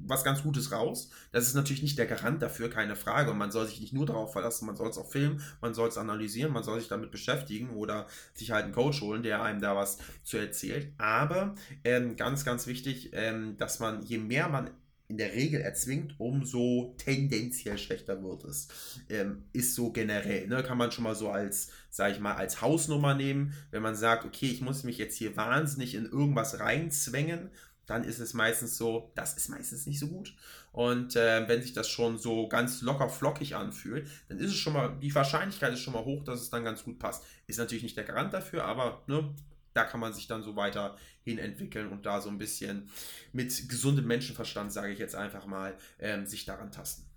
was 0.07 0.25
ganz 0.25 0.43
Gutes 0.43 0.73
raus. 0.73 1.11
Das 1.31 1.47
ist 1.47 1.55
natürlich 1.55 1.83
nicht 1.83 1.99
der 1.99 2.07
Garant 2.07 2.43
dafür, 2.43 2.71
keine 2.71 2.97
Frage. 2.97 3.31
Und 3.31 3.39
man 3.39 3.53
soll 3.53 3.67
sich 3.67 3.81
nicht 3.81 3.93
nur 3.93 4.07
darauf 4.07 4.33
verlassen, 4.33 4.67
man 4.67 4.77
soll 4.77 4.91
es 4.91 4.99
auch 4.99 5.11
filmen, 5.11 5.43
man 5.61 5.75
soll 5.75 5.89
es 5.89 5.99
analysieren, 5.99 6.53
man 6.53 6.63
soll 6.63 6.81
sich 6.81 6.89
damit 6.89 7.11
beschäftigen 7.11 7.71
oder 7.71 8.07
sich 8.35 8.51
halt 8.51 8.65
einen 8.65 8.73
Coach 8.73 9.01
holen, 9.01 9.23
der 9.23 9.43
einem 9.43 9.61
da 9.61 9.77
was 9.77 9.99
zu 10.23 10.39
erzählt. 10.39 10.93
Aber 10.99 11.55
ähm, 11.85 12.17
ganz, 12.17 12.45
ganz 12.45 12.67
wichtig, 12.67 13.11
ähm, 13.13 13.57
dass 13.59 13.81
man, 13.81 14.03
je 14.03 14.19
mehr 14.19 14.49
man 14.49 14.71
in 15.13 15.19
der 15.19 15.35
Regel 15.35 15.61
erzwingt, 15.61 16.15
umso 16.17 16.95
tendenziell 16.97 17.77
schlechter 17.77 18.23
wird 18.23 18.45
es. 18.45 18.69
Ähm, 19.11 19.45
ist 19.53 19.75
so 19.75 19.93
generell, 19.93 20.49
ne? 20.49 20.63
kann 20.63 20.79
man 20.79 20.91
schon 20.91 21.05
mal 21.05 21.15
so 21.15 21.29
als, 21.29 21.69
sag 21.91 22.13
ich 22.13 22.19
mal, 22.19 22.35
als 22.35 22.63
Hausnummer 22.63 23.15
nehmen, 23.15 23.53
wenn 23.71 23.83
man 23.83 23.95
sagt, 23.95 24.25
okay, 24.25 24.47
ich 24.47 24.63
muss 24.63 24.85
mich 24.85 24.97
jetzt 24.97 25.19
hier 25.19 25.37
wahnsinnig 25.37 25.97
in 25.97 26.07
irgendwas 26.07 26.61
reinzwängen, 26.61 27.51
dann 27.87 28.05
ist 28.05 28.21
es 28.21 28.35
meistens 28.35 28.77
so, 28.77 29.13
das 29.15 29.35
ist 29.35 29.49
meistens 29.49 29.87
nicht 29.87 29.99
so 29.99 30.09
gut. 30.09 30.35
Und 30.73 31.17
äh, 31.17 31.47
wenn 31.49 31.63
sich 31.63 31.73
das 31.73 31.89
schon 31.89 32.19
so 32.19 32.49
ganz 32.49 32.83
locker 32.83 33.09
flockig 33.09 33.55
anfühlt, 33.55 34.09
dann 34.29 34.39
ist 34.39 34.51
es 34.51 34.57
schon 34.57 34.73
mal, 34.73 34.97
die 35.01 35.15
Wahrscheinlichkeit 35.15 35.73
ist 35.73 35.81
schon 35.81 35.93
mal 35.93 36.05
hoch, 36.05 36.25
dass 36.25 36.41
es 36.41 36.51
dann 36.51 36.65
ganz 36.65 36.85
gut 36.85 36.99
passt. 36.99 37.25
Ist 37.47 37.59
natürlich 37.59 37.83
nicht 37.83 37.97
der 37.97 38.05
Garant 38.05 38.33
dafür, 38.33 38.65
aber 38.65 39.03
ne, 39.07 39.35
da 39.75 39.85
kann 39.85 40.01
man 40.01 40.13
sich 40.13 40.27
dann 40.27 40.43
so 40.43 40.57
weiter 40.57 40.97
hin 41.23 41.39
entwickeln 41.39 41.89
und 41.89 42.07
da 42.07 42.21
so 42.21 42.29
ein 42.29 42.39
bisschen 42.39 42.91
mit 43.33 43.69
gesundem 43.69 44.07
Menschenverstand, 44.07 44.73
sage 44.73 44.93
ich 44.93 44.99
jetzt 44.99 45.15
einfach 45.15 45.47
mal, 45.47 45.77
ähm, 45.99 46.27
sich 46.27 46.45
daran 46.45 46.73
tasten. 46.73 47.09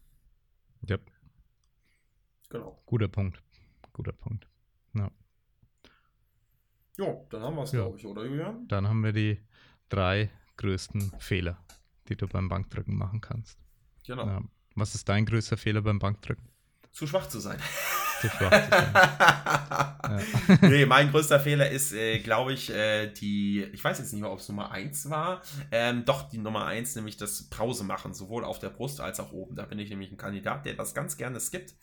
Ja. 0.88 0.98
Genau. 2.50 2.82
Guter 2.86 3.08
Punkt. 3.08 3.42
Guter 3.94 4.14
Punkt. 4.14 4.48
Ja. 4.94 5.12
Jo, 6.98 7.28
dann 7.30 7.42
haben 7.42 7.56
wir 7.56 7.64
es, 7.64 7.72
ja. 7.72 7.82
glaube 7.82 7.98
ich, 7.98 8.06
oder 8.06 8.26
Julian? 8.26 8.68
Dann 8.68 8.88
haben 8.88 9.04
wir 9.04 9.12
die 9.12 9.42
drei 9.90 10.30
größten 10.58 11.12
Fehler, 11.20 11.58
die 12.08 12.16
du 12.16 12.28
beim 12.28 12.50
Bankdrücken 12.50 12.96
machen 12.96 13.22
kannst. 13.22 13.58
Genau. 14.06 14.26
Ja. 14.26 14.42
Was 14.76 14.96
ist 14.96 15.08
dein 15.08 15.26
größter 15.26 15.58
Fehler 15.58 15.82
beim 15.82 16.00
Bankdrücken? 16.00 16.50
Zu 16.92 17.08
schwach 17.08 17.28
zu 17.28 17.40
sein. 17.40 17.60
Zu 18.22 18.30
schwach 18.30 18.52
zu 18.52 18.70
sein. 18.70 18.94
ja. 20.62 20.68
Nee, 20.70 20.86
mein 20.86 21.12
größter 21.12 21.40
Fehler 21.40 21.70
ist, 21.70 21.92
äh, 21.92 22.20
glaube 22.20 22.54
ich, 22.54 22.70
äh, 22.70 23.08
die, 23.08 23.64
ich 23.74 23.84
weiß 23.84 24.00
jetzt 24.00 24.14
nicht 24.14 24.22
mehr, 24.22 24.32
ob 24.32 24.40
es 24.40 24.48
Nummer 24.48 24.72
1 24.72 25.10
war. 25.10 25.42
Ähm, 25.72 26.06
doch, 26.06 26.30
die 26.30 26.38
Nummer 26.38 26.66
1, 26.66 26.96
nämlich 26.96 27.18
das 27.18 27.50
Pause 27.50 27.84
machen, 27.84 28.14
sowohl 28.14 28.46
auf 28.46 28.60
der 28.60 28.70
Brust 28.70 29.02
als 29.02 29.20
auch 29.20 29.34
oben. 29.34 29.56
Da 29.56 29.66
bin 29.66 29.80
ich 29.80 29.90
nämlich 29.90 30.12
ein 30.12 30.18
Kandidat, 30.18 30.66
der 30.66 30.76
das 30.76 30.94
ganz 30.94 31.18
gerne 31.18 31.40
skippt. 31.40 31.74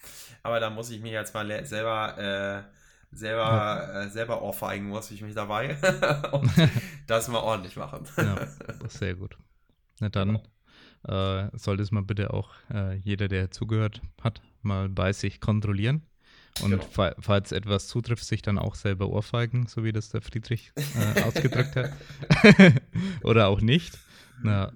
Aber 0.42 0.60
da 0.60 0.70
muss 0.70 0.90
ich 0.90 1.02
mir 1.02 1.12
jetzt 1.12 1.34
mal 1.34 1.66
selber. 1.66 2.66
Äh, 2.68 2.81
selber, 3.12 3.42
ja. 3.42 4.02
äh, 4.02 4.10
selber 4.10 4.42
ohrfeigen 4.42 4.88
muss 4.88 5.10
ich 5.10 5.22
mich 5.22 5.34
dabei 5.34 5.76
und 6.32 6.50
das 7.06 7.28
mal 7.28 7.40
ordentlich 7.40 7.76
machen. 7.76 8.06
ja, 8.16 8.46
sehr 8.88 9.14
gut. 9.14 9.36
Na 10.00 10.08
dann 10.08 10.40
äh, 11.04 11.48
sollte 11.56 11.82
es 11.82 11.90
mal 11.90 12.02
bitte 12.02 12.32
auch 12.32 12.50
äh, 12.72 12.96
jeder, 12.96 13.28
der 13.28 13.50
zugehört 13.50 14.00
hat, 14.22 14.40
mal 14.62 14.88
bei 14.88 15.12
sich 15.12 15.40
kontrollieren. 15.40 16.02
Und 16.60 16.70
genau. 16.70 16.82
fa 16.82 17.14
falls 17.18 17.50
etwas 17.50 17.88
zutrifft, 17.88 18.24
sich 18.24 18.42
dann 18.42 18.58
auch 18.58 18.74
selber 18.74 19.08
ohrfeigen, 19.08 19.66
so 19.66 19.84
wie 19.84 19.92
das 19.92 20.10
der 20.10 20.20
Friedrich 20.20 20.72
äh, 20.76 21.22
ausgedrückt 21.22 21.76
hat. 21.76 21.92
Oder 23.22 23.48
auch 23.48 23.60
nicht. 23.60 23.98
Na, 24.42 24.72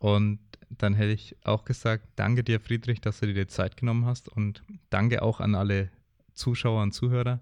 und 0.00 0.40
dann 0.68 0.94
hätte 0.94 1.12
ich 1.12 1.36
auch 1.44 1.64
gesagt, 1.64 2.08
danke 2.16 2.42
dir, 2.42 2.60
Friedrich, 2.60 3.00
dass 3.00 3.20
du 3.20 3.26
dir 3.26 3.34
die 3.34 3.46
Zeit 3.46 3.76
genommen 3.76 4.04
hast 4.04 4.28
und 4.28 4.62
danke 4.90 5.22
auch 5.22 5.40
an 5.40 5.54
alle 5.54 5.90
Zuschauer 6.34 6.82
und 6.82 6.92
Zuhörer, 6.92 7.40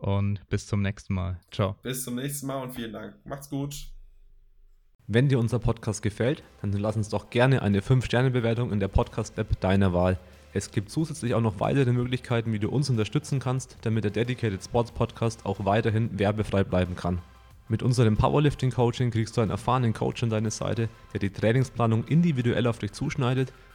und 0.00 0.46
bis 0.48 0.66
zum 0.66 0.82
nächsten 0.82 1.14
Mal. 1.14 1.40
Ciao. 1.50 1.76
Bis 1.82 2.04
zum 2.04 2.16
nächsten 2.16 2.46
Mal 2.46 2.62
und 2.62 2.74
vielen 2.74 2.92
Dank. 2.92 3.14
Macht's 3.24 3.50
gut. 3.50 3.74
Wenn 5.06 5.28
dir 5.28 5.38
unser 5.38 5.58
Podcast 5.58 6.02
gefällt, 6.02 6.42
dann 6.62 6.72
lass 6.72 6.96
uns 6.96 7.08
doch 7.08 7.30
gerne 7.30 7.62
eine 7.62 7.80
5-Sterne-Bewertung 7.80 8.72
in 8.72 8.78
der 8.78 8.88
Podcast-App 8.88 9.60
deiner 9.60 9.92
Wahl. 9.92 10.18
Es 10.52 10.70
gibt 10.70 10.90
zusätzlich 10.90 11.34
auch 11.34 11.40
noch 11.40 11.60
weitere 11.60 11.92
Möglichkeiten, 11.92 12.52
wie 12.52 12.58
du 12.58 12.68
uns 12.68 12.90
unterstützen 12.90 13.40
kannst, 13.40 13.76
damit 13.82 14.04
der 14.04 14.10
Dedicated 14.10 14.62
Sports 14.62 14.92
Podcast 14.92 15.46
auch 15.46 15.64
weiterhin 15.64 16.18
werbefrei 16.18 16.64
bleiben 16.64 16.96
kann. 16.96 17.20
Mit 17.68 17.82
unserem 17.82 18.16
Powerlifting 18.16 18.72
Coaching 18.72 19.10
kriegst 19.12 19.36
du 19.36 19.40
einen 19.40 19.52
erfahrenen 19.52 19.92
Coach 19.92 20.22
an 20.24 20.30
deine 20.30 20.50
Seite, 20.50 20.88
der 21.12 21.20
die 21.20 21.30
Trainingsplanung 21.30 22.04
individuell 22.04 22.66
auf 22.66 22.78
dich 22.78 22.92
zuschneidet 22.92 23.52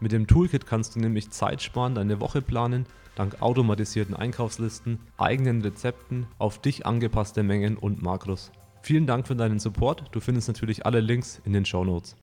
Mit 0.00 0.12
dem 0.12 0.26
Toolkit 0.26 0.66
kannst 0.66 0.96
du 0.96 1.00
nämlich 1.00 1.30
Zeit 1.30 1.62
sparen, 1.62 1.94
deine 1.94 2.20
Woche 2.20 2.42
planen 2.42 2.86
dank 3.20 3.42
automatisierten 3.42 4.16
Einkaufslisten, 4.16 4.98
eigenen 5.18 5.60
Rezepten, 5.60 6.26
auf 6.38 6.58
dich 6.58 6.86
angepasste 6.86 7.42
Mengen 7.42 7.76
und 7.76 8.02
Makros. 8.02 8.50
Vielen 8.82 9.06
Dank 9.06 9.26
für 9.26 9.36
deinen 9.36 9.58
Support. 9.58 10.04
Du 10.12 10.20
findest 10.20 10.48
natürlich 10.48 10.86
alle 10.86 11.00
Links 11.00 11.40
in 11.44 11.52
den 11.52 11.66
Show 11.66 11.84
Notes. 11.84 12.16